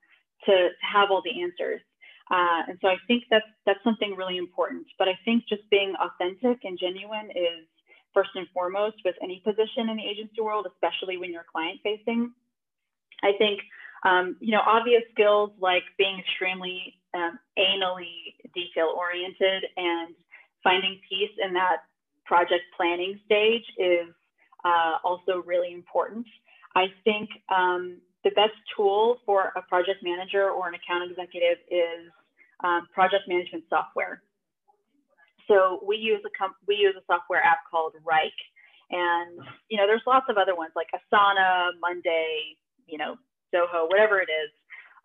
to 0.47 0.51
to 0.51 0.69
have 0.81 1.11
all 1.11 1.23
the 1.23 1.43
answers. 1.43 1.81
Uh, 2.31 2.63
and 2.69 2.79
so 2.81 2.89
I 2.89 2.97
think 3.07 3.25
that's 3.31 3.47
that's 3.67 3.83
something 3.83 4.15
really 4.17 4.39
important. 4.39 4.87
But 4.99 5.09
I 5.09 5.19
think 5.25 5.45
just 5.49 5.69
being 5.71 5.95
authentic 6.01 6.61
and 6.65 6.79
genuine 6.79 7.31
is 7.31 7.67
first 8.15 8.31
and 8.35 8.47
foremost 8.55 8.97
with 9.05 9.15
any 9.23 9.43
position 9.45 9.89
in 9.91 9.97
the 9.97 10.07
agency 10.07 10.41
world, 10.41 10.67
especially 10.67 11.17
when 11.17 11.33
you're 11.33 11.47
client 11.51 11.81
facing. 11.83 12.33
I 13.23 13.33
think 13.37 13.61
um, 14.05 14.37
you 14.41 14.53
know 14.53 14.63
obvious 14.65 15.03
skills 15.13 15.51
like 15.61 15.83
being 15.99 16.19
extremely 16.21 16.95
um, 17.15 17.39
anally 17.59 18.39
detail 18.55 18.95
oriented 18.97 19.65
and 19.77 20.15
finding 20.63 21.01
peace 21.09 21.35
in 21.45 21.53
that 21.55 21.83
project 22.25 22.63
planning 22.77 23.19
stage 23.25 23.65
is 23.77 24.15
uh, 24.65 24.99
also 25.05 25.43
really 25.45 25.73
important. 25.73 26.27
I 26.75 26.87
think 27.05 27.29
um, 27.49 27.99
the 28.25 28.31
best 28.31 28.55
tool 28.77 29.19
for 29.27 29.53
a 29.57 29.63
project 29.63 30.03
manager 30.03 30.51
or 30.51 30.69
an 30.69 30.75
account 30.75 31.11
executive 31.11 31.59
is 31.71 32.11
um, 32.63 32.87
project 32.93 33.25
management 33.29 33.65
software. 33.69 34.23
So 35.49 35.83
we 35.87 35.97
use 35.97 36.21
a 36.25 36.31
we 36.69 36.77
use 36.77 36.95
a 36.97 37.05
software 37.07 37.43
app 37.43 37.59
called 37.69 37.95
Wrike, 38.07 38.39
and 38.91 39.41
you 39.69 39.77
know 39.77 39.87
there's 39.87 40.07
lots 40.07 40.27
of 40.29 40.37
other 40.37 40.55
ones 40.55 40.73
like 40.77 40.87
Asana, 40.95 41.71
Monday, 41.81 42.55
you 42.87 42.99
know 42.99 43.17
Zoho, 43.53 43.89
whatever 43.89 44.21
it 44.21 44.31
is. 44.31 44.51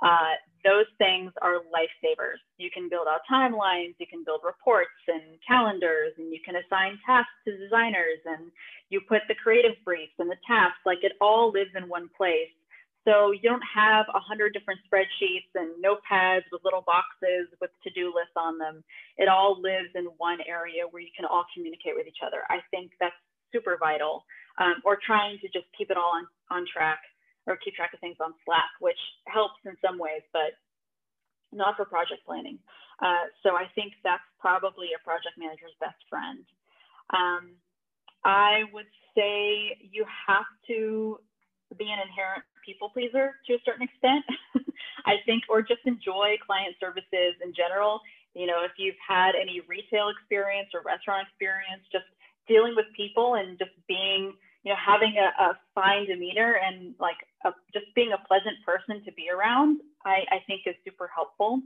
Uh, 0.05 0.37
those 0.65 0.89
things 0.97 1.31
are 1.41 1.61
lifesavers. 1.69 2.41
You 2.57 2.69
can 2.73 2.89
build 2.89 3.07
out 3.07 3.21
timelines, 3.31 3.93
you 4.01 4.07
can 4.09 4.25
build 4.25 4.41
reports 4.43 4.97
and 5.07 5.37
calendars, 5.47 6.13
and 6.17 6.33
you 6.33 6.39
can 6.43 6.55
assign 6.57 6.97
tasks 7.05 7.31
to 7.45 7.55
designers, 7.55 8.19
and 8.25 8.49
you 8.89 8.99
put 9.07 9.21
the 9.29 9.35
creative 9.35 9.77
briefs 9.85 10.17
and 10.17 10.29
the 10.29 10.41
tasks. 10.47 10.81
Like 10.85 11.03
it 11.03 11.13
all 11.21 11.51
lives 11.53 11.71
in 11.77 11.87
one 11.87 12.09
place. 12.17 12.49
So 13.05 13.31
you 13.31 13.45
don't 13.45 13.63
have 13.69 14.07
a 14.09 14.19
hundred 14.19 14.53
different 14.53 14.81
spreadsheets 14.89 15.53
and 15.53 15.77
notepads 15.77 16.49
with 16.51 16.65
little 16.65 16.81
boxes 16.81 17.45
with 17.61 17.69
to-do 17.83 18.07
lists 18.07 18.33
on 18.35 18.57
them. 18.57 18.83
It 19.17 19.29
all 19.29 19.61
lives 19.61 19.93
in 19.93 20.05
one 20.17 20.39
area 20.49 20.89
where 20.89 21.03
you 21.03 21.13
can 21.15 21.25
all 21.29 21.45
communicate 21.53 21.93
with 21.93 22.07
each 22.07 22.25
other. 22.25 22.41
I 22.49 22.65
think 22.71 22.91
that's 22.99 23.13
super 23.53 23.77
vital. 23.79 24.25
Um, 24.57 24.81
or 24.83 24.97
trying 25.05 25.37
to 25.39 25.47
just 25.49 25.65
keep 25.77 25.91
it 25.91 25.97
all 25.97 26.13
on, 26.15 26.25
on 26.49 26.65
track 26.65 26.99
or 27.47 27.57
keep 27.57 27.75
track 27.75 27.93
of 27.93 27.99
things 27.99 28.17
on 28.19 28.33
Slack, 28.45 28.69
which 28.79 28.99
helps 29.27 29.59
in 29.65 29.77
some 29.81 29.97
ways, 29.97 30.21
but 30.33 30.57
not 31.51 31.77
for 31.77 31.85
project 31.85 32.25
planning. 32.25 32.59
Uh, 33.01 33.29
so 33.43 33.55
I 33.55 33.65
think 33.75 33.93
that's 34.03 34.23
probably 34.39 34.89
a 34.95 35.03
project 35.03 35.37
manager's 35.37 35.75
best 35.79 35.99
friend. 36.09 36.43
Um, 37.13 37.55
I 38.23 38.63
would 38.73 38.89
say 39.13 39.77
you 39.79 40.05
have 40.27 40.49
to 40.67 41.19
be 41.77 41.85
an 41.85 41.99
inherent 42.01 42.43
people 42.65 42.89
pleaser 42.89 43.37
to 43.45 43.53
a 43.53 43.61
certain 43.63 43.85
extent, 43.85 44.25
I 45.05 45.21
think, 45.25 45.43
or 45.49 45.61
just 45.61 45.85
enjoy 45.85 46.37
client 46.45 46.75
services 46.79 47.37
in 47.43 47.53
general. 47.53 48.01
You 48.33 48.47
know, 48.47 48.65
if 48.65 48.73
you've 48.77 48.99
had 48.99 49.37
any 49.37 49.61
retail 49.69 50.09
experience 50.09 50.73
or 50.73 50.81
restaurant 50.81 51.27
experience, 51.29 51.85
just 51.91 52.09
dealing 52.47 52.73
with 52.75 52.85
people 52.97 53.35
and 53.35 53.57
just 53.57 53.71
being, 53.87 54.33
you 54.65 54.73
know, 54.73 54.79
having 54.81 55.13
a, 55.21 55.29
a 55.43 55.59
fine 55.75 56.07
demeanor 56.07 56.57
and 56.57 56.95
like 56.99 57.21
a, 57.45 57.53
just 57.71 57.85
being 57.93 58.11
a 58.11 58.27
pleasant 58.27 58.57
person 58.65 59.05
to 59.05 59.11
be 59.13 59.29
around, 59.29 59.79
I, 60.03 60.25
I 60.31 60.39
think 60.47 60.65
is 60.65 60.73
super 60.83 61.07
helpful. 61.13 61.61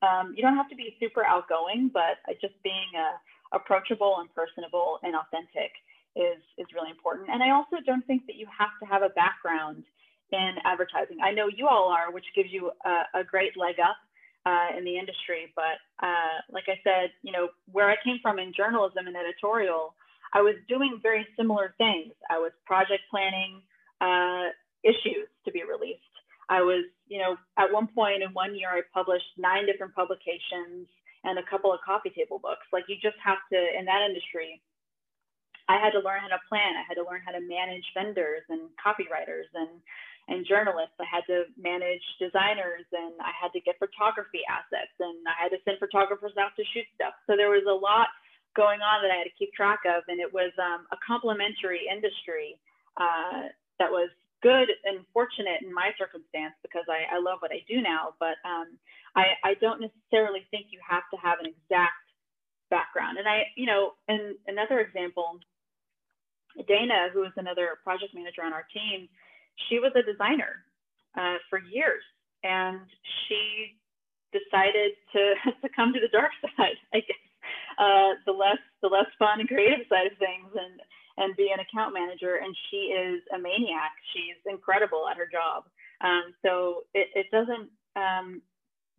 Um, 0.00 0.32
you 0.34 0.40
don't 0.40 0.56
have 0.56 0.70
to 0.70 0.74
be 0.74 0.96
super 0.98 1.22
outgoing, 1.22 1.90
but 1.92 2.16
just 2.40 2.54
being 2.64 2.88
uh, 2.96 3.20
approachable 3.52 4.16
and 4.20 4.34
personable 4.34 4.98
and 5.02 5.14
authentic 5.14 5.70
is 6.16 6.40
is 6.56 6.66
really 6.74 6.90
important. 6.90 7.28
And 7.28 7.42
I 7.42 7.50
also 7.50 7.76
don't 7.84 8.04
think 8.06 8.26
that 8.26 8.36
you 8.36 8.46
have 8.48 8.72
to 8.80 8.86
have 8.88 9.02
a 9.02 9.10
background 9.10 9.84
in 10.32 10.54
advertising. 10.64 11.18
I 11.22 11.30
know 11.30 11.48
you 11.48 11.68
all 11.68 11.92
are, 11.92 12.10
which 12.10 12.24
gives 12.34 12.50
you 12.50 12.72
a, 12.86 13.20
a 13.20 13.24
great 13.24 13.56
leg 13.58 13.76
up 13.78 14.00
uh, 14.46 14.76
in 14.76 14.84
the 14.84 14.96
industry. 14.96 15.52
But 15.54 15.76
uh, 16.02 16.40
like 16.50 16.64
I 16.68 16.80
said, 16.82 17.10
you 17.22 17.32
know, 17.32 17.48
where 17.70 17.90
I 17.90 17.96
came 18.02 18.18
from 18.22 18.38
in 18.38 18.54
journalism 18.56 19.06
and 19.06 19.16
editorial, 19.16 19.94
I 20.32 20.40
was 20.42 20.54
doing 20.68 20.98
very 21.02 21.26
similar 21.36 21.74
things. 21.78 22.12
I 22.30 22.38
was 22.38 22.52
project 22.66 23.02
planning 23.10 23.62
uh, 24.00 24.54
issues 24.82 25.28
to 25.44 25.50
be 25.50 25.62
released. 25.62 26.00
I 26.48 26.62
was, 26.62 26.84
you 27.06 27.18
know, 27.18 27.36
at 27.58 27.72
one 27.72 27.86
point 27.86 28.22
in 28.22 28.32
one 28.32 28.54
year, 28.54 28.70
I 28.70 28.82
published 28.92 29.38
nine 29.38 29.66
different 29.66 29.94
publications 29.94 30.86
and 31.22 31.38
a 31.38 31.46
couple 31.50 31.72
of 31.72 31.78
coffee 31.84 32.10
table 32.10 32.38
books. 32.38 32.66
Like 32.72 32.84
you 32.88 32.96
just 32.96 33.18
have 33.22 33.38
to, 33.52 33.58
in 33.78 33.84
that 33.86 34.02
industry, 34.02 34.60
I 35.70 35.78
had 35.78 35.94
to 35.94 36.02
learn 36.02 36.26
how 36.26 36.34
to 36.34 36.42
plan. 36.50 36.74
I 36.74 36.82
had 36.82 36.98
to 36.98 37.06
learn 37.06 37.22
how 37.22 37.30
to 37.30 37.42
manage 37.42 37.86
vendors 37.94 38.42
and 38.50 38.66
copywriters 38.78 39.46
and 39.54 39.70
and 40.30 40.46
journalists. 40.46 40.94
I 41.02 41.08
had 41.10 41.26
to 41.26 41.50
manage 41.58 42.02
designers 42.22 42.86
and 42.94 43.18
I 43.18 43.34
had 43.34 43.50
to 43.50 43.60
get 43.60 43.82
photography 43.82 44.46
assets 44.46 44.94
and 45.02 45.26
I 45.26 45.34
had 45.34 45.50
to 45.50 45.58
send 45.66 45.82
photographers 45.82 46.38
out 46.38 46.54
to 46.54 46.62
shoot 46.70 46.86
stuff. 46.94 47.18
So 47.26 47.34
there 47.34 47.50
was 47.50 47.66
a 47.66 47.74
lot 47.74 48.06
going 48.56 48.80
on 48.82 49.02
that 49.02 49.10
I 49.10 49.18
had 49.22 49.28
to 49.30 49.36
keep 49.38 49.52
track 49.52 49.80
of, 49.86 50.02
and 50.08 50.20
it 50.20 50.32
was 50.32 50.52
um, 50.58 50.86
a 50.92 50.98
complementary 51.06 51.86
industry 51.90 52.58
uh, 52.98 53.50
that 53.78 53.90
was 53.90 54.10
good 54.42 54.68
and 54.84 55.04
fortunate 55.12 55.60
in 55.62 55.72
my 55.72 55.92
circumstance 55.98 56.56
because 56.62 56.84
I, 56.88 57.16
I 57.16 57.20
love 57.20 57.38
what 57.44 57.52
I 57.52 57.62
do 57.68 57.80
now. 57.80 58.16
But 58.18 58.40
um, 58.44 58.78
I, 59.14 59.36
I 59.44 59.54
don't 59.60 59.80
necessarily 59.80 60.48
think 60.50 60.72
you 60.72 60.80
have 60.82 61.04
to 61.12 61.18
have 61.20 61.38
an 61.40 61.46
exact 61.46 62.00
background. 62.70 63.18
And 63.18 63.28
I, 63.28 63.52
you 63.56 63.66
know, 63.66 63.92
and 64.08 64.34
another 64.46 64.80
example 64.80 65.38
Dana, 66.66 67.08
who 67.12 67.24
is 67.24 67.32
another 67.36 67.78
project 67.82 68.14
manager 68.14 68.42
on 68.42 68.52
our 68.52 68.66
team, 68.72 69.08
she 69.68 69.78
was 69.78 69.92
a 69.94 70.02
designer 70.02 70.64
uh, 71.16 71.38
for 71.48 71.60
years, 71.60 72.02
and 72.42 72.80
she 73.26 73.76
decided 74.32 74.92
to 75.12 75.34
to 75.62 75.68
come 75.74 75.92
to 75.92 76.00
the 76.00 76.08
dark 76.08 76.32
side, 76.56 76.78
I 76.94 77.00
guess, 77.00 77.24
uh, 77.80 78.20
the 78.26 78.32
less 78.32 78.60
the 78.82 78.88
less 78.88 79.08
fun 79.18 79.40
and 79.40 79.48
creative 79.48 79.88
side 79.88 80.06
of 80.06 80.18
things, 80.20 80.52
and 80.52 80.80
and 81.16 81.36
be 81.36 81.50
an 81.52 81.60
account 81.60 81.94
manager. 81.94 82.36
And 82.36 82.54
she 82.70 82.92
is 82.92 83.24
a 83.34 83.38
maniac. 83.38 83.96
She's 84.12 84.36
incredible 84.44 85.08
at 85.10 85.16
her 85.16 85.28
job. 85.32 85.64
Um, 86.00 86.32
so 86.44 86.84
it, 86.94 87.08
it 87.14 87.26
doesn't 87.32 87.68
um, 87.96 88.42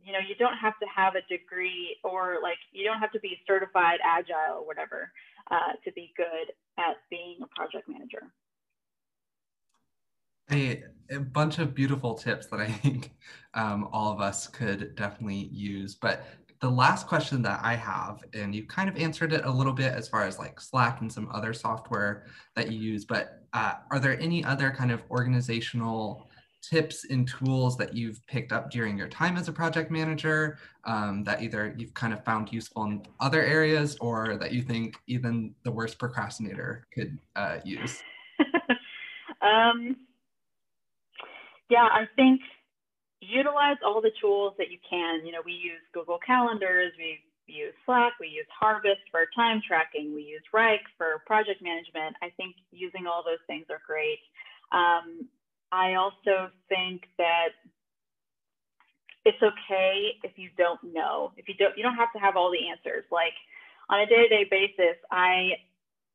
you 0.04 0.12
know 0.12 0.20
you 0.28 0.36
don't 0.36 0.58
have 0.58 0.78
to 0.80 0.86
have 0.94 1.16
a 1.16 1.22
degree 1.30 1.98
or 2.04 2.40
like 2.42 2.58
you 2.72 2.84
don't 2.84 3.00
have 3.00 3.12
to 3.12 3.20
be 3.20 3.38
certified 3.48 4.00
agile 4.04 4.60
or 4.60 4.66
whatever 4.66 5.12
uh, 5.50 5.74
to 5.84 5.92
be 5.94 6.14
good 6.18 6.54
at 6.78 6.98
being 7.10 7.38
a 7.42 7.48
project 7.56 7.88
manager 7.88 8.24
a, 10.52 10.84
a 11.10 11.20
bunch 11.20 11.60
of 11.60 11.74
beautiful 11.74 12.16
tips 12.16 12.48
that 12.48 12.60
i 12.60 12.68
think 12.68 13.12
um, 13.54 13.88
all 13.92 14.12
of 14.12 14.20
us 14.20 14.48
could 14.48 14.96
definitely 14.96 15.50
use 15.52 15.96
but 15.96 16.26
the 16.62 16.70
last 16.70 17.08
question 17.08 17.42
that 17.42 17.60
I 17.64 17.76
have, 17.76 18.24
and 18.34 18.54
you 18.54 18.66
kind 18.66 18.88
of 18.88 18.96
answered 18.96 19.34
it 19.34 19.46
a 19.46 19.52
little 19.52 19.74
bit 19.74 19.94
as 19.94 20.08
far 20.08 20.24
as 20.26 20.38
like 20.38 20.62
Slack 20.62 21.02
and 21.02 21.12
some 21.12 21.28
other 21.34 21.54
software 21.54 22.28
that 22.56 22.72
you 22.72 22.80
use, 22.80 23.04
but 23.04 23.42
uh, 23.54 23.74
are 23.90 24.00
there 24.00 24.20
any 24.20 24.46
other 24.46 24.70
kind 24.70 24.92
of 24.92 25.02
organizational 25.10 26.30
tips 26.62 27.06
and 27.10 27.28
tools 27.28 27.76
that 27.78 27.96
you've 27.96 28.26
picked 28.28 28.52
up 28.52 28.70
during 28.70 28.96
your 28.96 29.08
time 29.08 29.36
as 29.38 29.48
a 29.48 29.52
project 29.52 29.90
manager 29.90 30.60
um, 30.86 31.24
that 31.24 31.42
either 31.42 31.74
you've 31.78 31.96
kind 31.96 32.14
of 32.14 32.24
found 32.24 32.54
useful 32.54 32.84
in 32.84 33.02
other 33.20 33.44
areas 33.44 33.98
or 34.00 34.38
that 34.38 34.52
you 34.52 34.62
think 34.62 34.98
even 35.08 35.56
the 35.64 35.72
worst 35.72 35.98
procrastinator 35.98 36.86
could 36.94 37.18
uh, 37.36 37.58
use? 37.66 38.04
um, 39.42 39.96
yeah, 41.72 41.88
I 41.92 42.06
think 42.16 42.42
utilize 43.22 43.78
all 43.86 44.02
the 44.02 44.12
tools 44.20 44.54
that 44.58 44.72
you 44.72 44.78
can. 44.88 45.26
You 45.26 45.32
know, 45.32 45.42
we 45.46 45.54
use 45.54 45.82
Google 45.94 46.20
Calendars, 46.26 46.92
we 46.98 47.20
use 47.46 47.74
Slack, 47.86 48.14
we 48.20 48.28
use 48.28 48.48
Harvest 48.50 49.02
for 49.12 49.26
time 49.36 49.62
tracking, 49.66 50.14
we 50.14 50.24
use 50.24 50.42
Wrike 50.54 50.84
for 50.98 51.22
project 51.26 51.62
management. 51.62 52.16
I 52.22 52.30
think 52.36 52.56
using 52.72 53.06
all 53.06 53.24
those 53.24 53.44
things 53.48 53.66
are 53.70 53.82
great. 53.86 54.20
Um, 54.72 55.30
I 55.72 55.96
also 55.96 56.50
think 56.68 57.04
that 57.18 57.54
it's 59.24 59.42
okay 59.42 60.18
if 60.24 60.32
you 60.36 60.50
don't 60.58 60.82
know. 60.84 61.32
If 61.38 61.48
you 61.48 61.54
don't, 61.54 61.78
you 61.78 61.84
don't 61.84 61.96
have 61.96 62.12
to 62.14 62.20
have 62.20 62.36
all 62.36 62.52
the 62.52 62.70
answers. 62.70 63.06
Like 63.12 63.38
on 63.90 64.02
a 64.02 64.06
day-to-day 64.06 64.48
basis, 64.50 64.98
I 65.12 65.52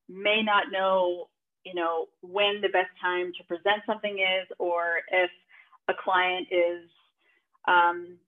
may 0.09 0.43
not 0.43 0.73
know, 0.73 1.29
you 1.65 1.75
know, 1.75 2.07
when 2.23 2.61
the 2.61 2.69
best 2.69 2.91
time 3.01 3.33
to 3.39 3.45
present 3.45 3.83
something 3.87 4.19
is, 4.19 4.49
or 4.59 5.03
if 5.13 5.31
a 5.89 5.95
client 5.95 6.49
is 6.51 6.89
um, 7.67 8.19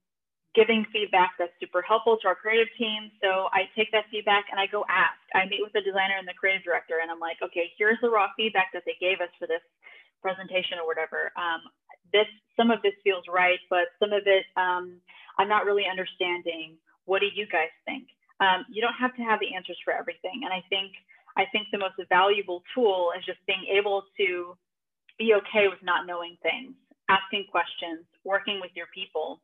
giving 0.54 0.86
feedback 0.92 1.38
that's 1.38 1.52
super 1.60 1.82
helpful 1.82 2.16
to 2.22 2.28
our 2.28 2.34
creative 2.34 2.68
team. 2.78 3.10
So 3.22 3.46
I 3.52 3.70
take 3.76 3.92
that 3.92 4.10
feedback 4.10 4.46
and 4.50 4.58
I 4.58 4.66
go 4.66 4.84
ask. 4.88 5.18
I 5.34 5.46
meet 5.46 5.62
with 5.62 5.72
the 5.72 5.82
designer 5.82 6.16
and 6.18 6.26
the 6.26 6.34
creative 6.34 6.64
director, 6.64 6.98
and 7.02 7.10
I'm 7.10 7.20
like, 7.20 7.38
okay, 7.42 7.70
here's 7.78 7.98
the 8.02 8.10
raw 8.10 8.28
feedback 8.36 8.74
that 8.74 8.82
they 8.86 8.96
gave 8.98 9.20
us 9.20 9.30
for 9.38 9.46
this 9.46 9.62
presentation 10.22 10.82
or 10.82 10.86
whatever. 10.86 11.30
Um, 11.38 11.62
this 12.12 12.26
some 12.56 12.70
of 12.70 12.82
this 12.82 12.96
feels 13.04 13.24
right, 13.30 13.60
but 13.70 13.94
some 14.00 14.12
of 14.12 14.26
it 14.26 14.46
um, 14.56 14.98
I'm 15.38 15.48
not 15.48 15.64
really 15.64 15.84
understanding. 15.86 16.74
What 17.04 17.20
do 17.20 17.28
you 17.32 17.46
guys 17.46 17.72
think? 17.84 18.08
Um, 18.40 18.66
you 18.70 18.82
don't 18.82 18.98
have 18.98 19.14
to 19.16 19.22
have 19.22 19.40
the 19.40 19.54
answers 19.54 19.78
for 19.84 19.92
everything, 19.92 20.42
and 20.42 20.52
I 20.52 20.62
think 20.68 20.92
I 21.36 21.44
think 21.52 21.68
the 21.70 21.78
most 21.78 21.94
valuable 22.08 22.62
tool 22.74 23.12
is 23.16 23.24
just 23.24 23.38
being 23.46 23.66
able 23.70 24.04
to 24.18 24.56
be 25.18 25.34
okay 25.34 25.68
with 25.68 25.78
not 25.82 26.06
knowing 26.06 26.36
things, 26.42 26.74
asking 27.08 27.46
questions, 27.50 28.04
working 28.24 28.60
with 28.60 28.70
your 28.74 28.86
people 28.94 29.40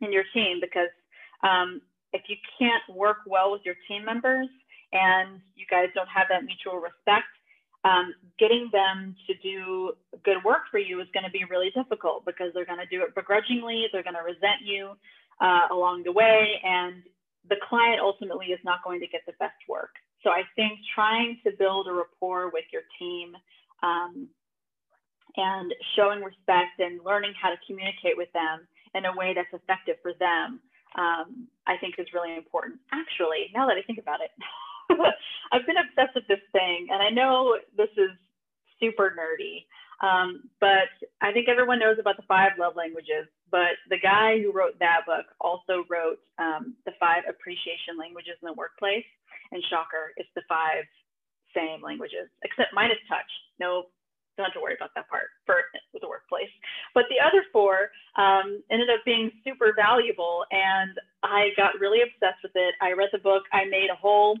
in 0.00 0.12
your 0.12 0.24
team, 0.34 0.58
because 0.60 0.92
um, 1.42 1.80
if 2.12 2.22
you 2.28 2.36
can't 2.58 2.82
work 2.88 3.18
well 3.26 3.52
with 3.52 3.62
your 3.64 3.74
team 3.88 4.04
members 4.04 4.48
and 4.92 5.40
you 5.56 5.66
guys 5.70 5.88
don't 5.94 6.08
have 6.08 6.26
that 6.30 6.44
mutual 6.44 6.78
respect, 6.78 7.26
um, 7.84 8.14
getting 8.38 8.70
them 8.72 9.14
to 9.26 9.34
do 9.42 9.92
good 10.24 10.42
work 10.44 10.62
for 10.70 10.78
you 10.78 11.00
is 11.00 11.08
going 11.12 11.24
to 11.24 11.30
be 11.30 11.44
really 11.50 11.70
difficult 11.70 12.24
because 12.24 12.48
they're 12.54 12.64
going 12.64 12.78
to 12.78 12.86
do 12.86 13.02
it 13.02 13.14
begrudgingly, 13.14 13.86
they're 13.92 14.02
going 14.02 14.16
to 14.16 14.22
resent 14.22 14.62
you 14.64 14.92
uh, 15.40 15.68
along 15.70 16.02
the 16.04 16.12
way, 16.12 16.60
and 16.64 17.02
the 17.48 17.56
client 17.68 18.00
ultimately 18.00 18.46
is 18.46 18.60
not 18.64 18.82
going 18.82 19.00
to 19.00 19.06
get 19.06 19.20
the 19.26 19.34
best 19.38 19.60
work. 19.68 19.90
So 20.22 20.30
I 20.30 20.42
think 20.56 20.78
trying 20.94 21.38
to 21.44 21.52
build 21.58 21.86
a 21.86 21.92
rapport 21.92 22.50
with 22.50 22.64
your 22.72 22.82
team 22.98 23.36
um, 23.82 24.28
and 25.36 25.74
showing 25.96 26.22
respect 26.22 26.78
and 26.78 27.00
learning 27.04 27.34
how 27.40 27.50
to 27.50 27.56
communicate 27.66 28.16
with 28.16 28.32
them 28.32 28.66
in 28.94 29.06
a 29.06 29.16
way 29.16 29.34
that's 29.34 29.52
effective 29.52 29.96
for 30.02 30.12
them, 30.18 30.60
um, 30.96 31.48
I 31.66 31.76
think 31.78 31.96
is 31.98 32.06
really 32.14 32.36
important. 32.36 32.78
Actually, 32.92 33.50
now 33.54 33.66
that 33.66 33.76
I 33.76 33.82
think 33.82 33.98
about 33.98 34.20
it. 34.20 34.30
I've 35.52 35.66
been 35.66 35.80
obsessed 35.80 36.14
with 36.14 36.26
this 36.28 36.44
thing, 36.52 36.88
and 36.90 37.02
I 37.02 37.10
know 37.10 37.56
this 37.76 37.90
is 37.96 38.10
super 38.78 39.16
nerdy, 39.16 39.66
um, 40.02 40.50
but 40.60 40.90
I 41.22 41.32
think 41.32 41.48
everyone 41.48 41.78
knows 41.78 41.96
about 41.98 42.16
the 42.16 42.28
five 42.28 42.52
love 42.58 42.76
languages. 42.76 43.26
But 43.50 43.78
the 43.88 43.98
guy 43.98 44.40
who 44.40 44.52
wrote 44.52 44.78
that 44.80 45.06
book 45.06 45.26
also 45.40 45.86
wrote 45.88 46.18
um, 46.38 46.74
the 46.86 46.92
five 46.98 47.22
appreciation 47.28 47.96
languages 47.98 48.34
in 48.42 48.46
the 48.46 48.58
workplace. 48.58 49.06
And 49.52 49.62
shocker, 49.70 50.12
it's 50.16 50.28
the 50.34 50.42
five 50.48 50.84
same 51.54 51.80
languages, 51.82 52.26
except 52.42 52.74
minus 52.74 52.98
touch. 53.08 53.30
No, 53.60 53.94
don't 54.36 54.46
have 54.46 54.54
to 54.54 54.60
worry 54.60 54.74
about 54.74 54.90
that 54.94 55.08
part 55.08 55.30
for 55.46 55.62
the 56.00 56.08
workplace. 56.08 56.50
But 56.94 57.04
the 57.08 57.24
other 57.24 57.44
four 57.52 57.90
um, 58.16 58.62
ended 58.70 58.90
up 58.90 59.04
being 59.04 59.30
super 59.44 59.72
valuable, 59.76 60.44
and 60.50 60.98
I 61.22 61.50
got 61.56 61.78
really 61.80 62.02
obsessed 62.02 62.42
with 62.42 62.52
it. 62.54 62.74
I 62.80 62.92
read 62.92 63.10
the 63.12 63.18
book. 63.18 63.44
I 63.52 63.64
made 63.64 63.88
a 63.90 63.96
whole 63.96 64.38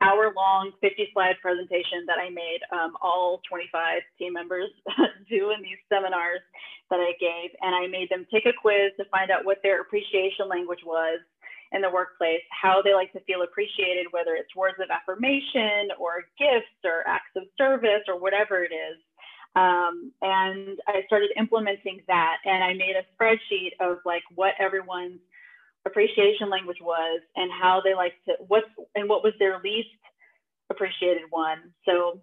hour 0.00 0.32
long 0.34 0.72
50 0.80 1.08
slide 1.12 1.36
presentation 1.42 2.04
that 2.06 2.18
I 2.18 2.30
made 2.30 2.60
um, 2.72 2.96
all 3.02 3.40
25 3.48 4.00
team 4.18 4.32
members 4.32 4.70
do 5.28 5.50
in 5.50 5.62
these 5.62 5.78
seminars 5.88 6.40
that 6.88 7.00
I 7.00 7.12
gave. 7.20 7.50
And 7.60 7.74
I 7.74 7.86
made 7.86 8.08
them 8.08 8.26
take 8.32 8.46
a 8.46 8.52
quiz 8.52 8.92
to 8.98 9.04
find 9.06 9.30
out 9.30 9.44
what 9.44 9.58
their 9.62 9.80
appreciation 9.80 10.48
language 10.48 10.80
was 10.84 11.20
in 11.72 11.80
the 11.80 11.90
workplace, 11.90 12.42
how 12.50 12.82
they 12.82 12.94
like 12.94 13.12
to 13.12 13.20
feel 13.20 13.42
appreciated, 13.42 14.06
whether 14.10 14.34
it's 14.34 14.54
words 14.56 14.76
of 14.82 14.90
affirmation 14.90 15.90
or 15.98 16.24
gifts 16.38 16.78
or 16.84 17.06
acts 17.06 17.30
of 17.36 17.44
service 17.56 18.02
or 18.08 18.18
whatever 18.18 18.64
it 18.64 18.72
is. 18.72 18.98
Um, 19.56 20.12
and 20.22 20.78
I 20.86 21.02
started 21.06 21.30
implementing 21.36 22.02
that 22.06 22.36
and 22.44 22.62
I 22.62 22.72
made 22.74 22.94
a 22.94 23.06
spreadsheet 23.14 23.72
of 23.80 23.98
like 24.04 24.22
what 24.34 24.54
everyone's 24.60 25.20
appreciation 25.86 26.50
language 26.50 26.78
was 26.80 27.20
and 27.36 27.50
how 27.50 27.80
they 27.82 27.94
like 27.94 28.14
to 28.26 28.34
what 28.46 28.64
and 28.94 29.08
what 29.08 29.24
was 29.24 29.32
their 29.38 29.60
least 29.64 29.88
appreciated 30.70 31.22
one. 31.30 31.72
So 31.84 32.20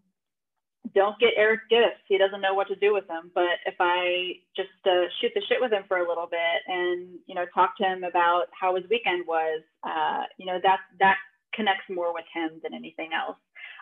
don't 0.93 1.19
get 1.19 1.33
Eric 1.37 1.61
gifts. 1.69 2.03
He 2.07 2.17
doesn't 2.17 2.41
know 2.41 2.53
what 2.53 2.67
to 2.67 2.75
do 2.75 2.93
with 2.93 3.07
them. 3.07 3.31
But 3.33 3.59
if 3.65 3.75
I 3.79 4.39
just 4.55 4.69
uh, 4.85 5.07
shoot 5.19 5.31
the 5.35 5.41
shit 5.49 5.61
with 5.61 5.71
him 5.71 5.83
for 5.87 5.97
a 5.97 6.07
little 6.07 6.27
bit 6.29 6.61
and 6.67 7.19
you 7.25 7.35
know 7.35 7.45
talk 7.53 7.77
to 7.77 7.83
him 7.83 8.03
about 8.03 8.45
how 8.51 8.75
his 8.75 8.85
weekend 8.89 9.25
was, 9.27 9.61
uh, 9.83 10.23
you 10.37 10.45
know 10.45 10.59
that 10.63 10.79
that 10.99 11.17
connects 11.53 11.89
more 11.89 12.13
with 12.13 12.25
him 12.33 12.59
than 12.63 12.73
anything 12.73 13.09
else. 13.13 13.37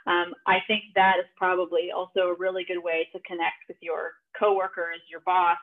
Um, 0.08 0.34
I 0.46 0.60
think 0.68 0.84
that 0.96 1.16
is 1.20 1.26
probably 1.36 1.90
also 1.96 2.30
a 2.30 2.38
really 2.38 2.64
good 2.64 2.82
way 2.82 3.08
to 3.12 3.20
connect 3.26 3.68
with 3.68 3.78
your 3.82 4.14
coworkers, 4.38 5.02
your 5.10 5.22
boss, 5.22 5.58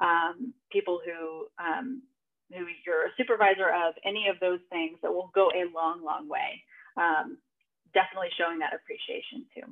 um, 0.00 0.54
people 0.70 1.00
who 1.04 1.46
um, 1.62 2.02
who 2.50 2.66
you're 2.86 3.06
a 3.06 3.16
supervisor 3.16 3.68
of, 3.70 3.94
any 4.04 4.26
of 4.28 4.40
those 4.40 4.60
things 4.70 4.98
that 5.02 5.12
will 5.12 5.30
go 5.34 5.50
a 5.54 5.70
long, 5.74 6.02
long 6.04 6.28
way. 6.28 6.62
Um, 6.96 7.38
definitely 7.94 8.30
showing 8.38 8.58
that 8.58 8.74
appreciation 8.74 9.46
too. 9.54 9.66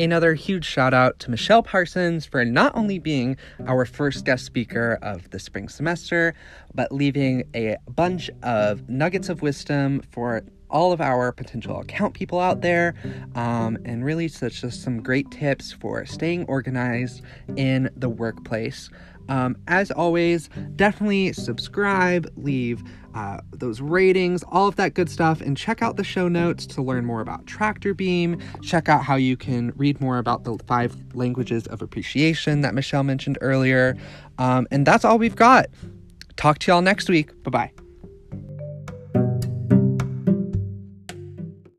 Another 0.00 0.32
huge 0.32 0.64
shout 0.64 0.94
out 0.94 1.18
to 1.18 1.30
Michelle 1.30 1.62
Parsons 1.62 2.24
for 2.24 2.42
not 2.42 2.74
only 2.74 2.98
being 2.98 3.36
our 3.66 3.84
first 3.84 4.24
guest 4.24 4.46
speaker 4.46 4.98
of 5.02 5.28
the 5.28 5.38
spring 5.38 5.68
semester, 5.68 6.32
but 6.74 6.90
leaving 6.90 7.44
a 7.54 7.76
bunch 7.86 8.30
of 8.42 8.88
nuggets 8.88 9.28
of 9.28 9.42
wisdom 9.42 10.00
for 10.10 10.42
all 10.70 10.92
of 10.92 11.02
our 11.02 11.32
potential 11.32 11.80
account 11.80 12.14
people 12.14 12.40
out 12.40 12.62
there, 12.62 12.94
um, 13.34 13.76
and 13.84 14.02
really 14.02 14.26
such 14.26 14.62
just 14.62 14.82
some 14.82 15.02
great 15.02 15.30
tips 15.30 15.70
for 15.70 16.06
staying 16.06 16.46
organized 16.46 17.20
in 17.58 17.90
the 17.94 18.08
workplace. 18.08 18.88
Um, 19.30 19.56
as 19.68 19.90
always, 19.92 20.50
definitely 20.76 21.32
subscribe, 21.32 22.30
leave 22.36 22.82
uh, 23.14 23.40
those 23.52 23.80
ratings, 23.80 24.42
all 24.48 24.68
of 24.68 24.76
that 24.76 24.94
good 24.94 25.08
stuff, 25.08 25.40
and 25.40 25.56
check 25.56 25.82
out 25.82 25.96
the 25.96 26.04
show 26.04 26.28
notes 26.28 26.66
to 26.66 26.82
learn 26.82 27.04
more 27.04 27.20
about 27.20 27.46
Tractor 27.46 27.94
Beam. 27.94 28.38
Check 28.60 28.88
out 28.88 29.04
how 29.04 29.14
you 29.16 29.36
can 29.36 29.72
read 29.76 30.00
more 30.00 30.18
about 30.18 30.44
the 30.44 30.58
five 30.66 30.94
languages 31.14 31.66
of 31.68 31.80
appreciation 31.80 32.60
that 32.60 32.74
Michelle 32.74 33.04
mentioned 33.04 33.38
earlier. 33.40 33.96
Um, 34.38 34.66
and 34.70 34.84
that's 34.86 35.04
all 35.04 35.16
we've 35.16 35.36
got. 35.36 35.66
Talk 36.36 36.58
to 36.60 36.72
y'all 36.72 36.82
next 36.82 37.08
week. 37.08 37.42
Bye 37.42 37.50
bye. 37.50 37.89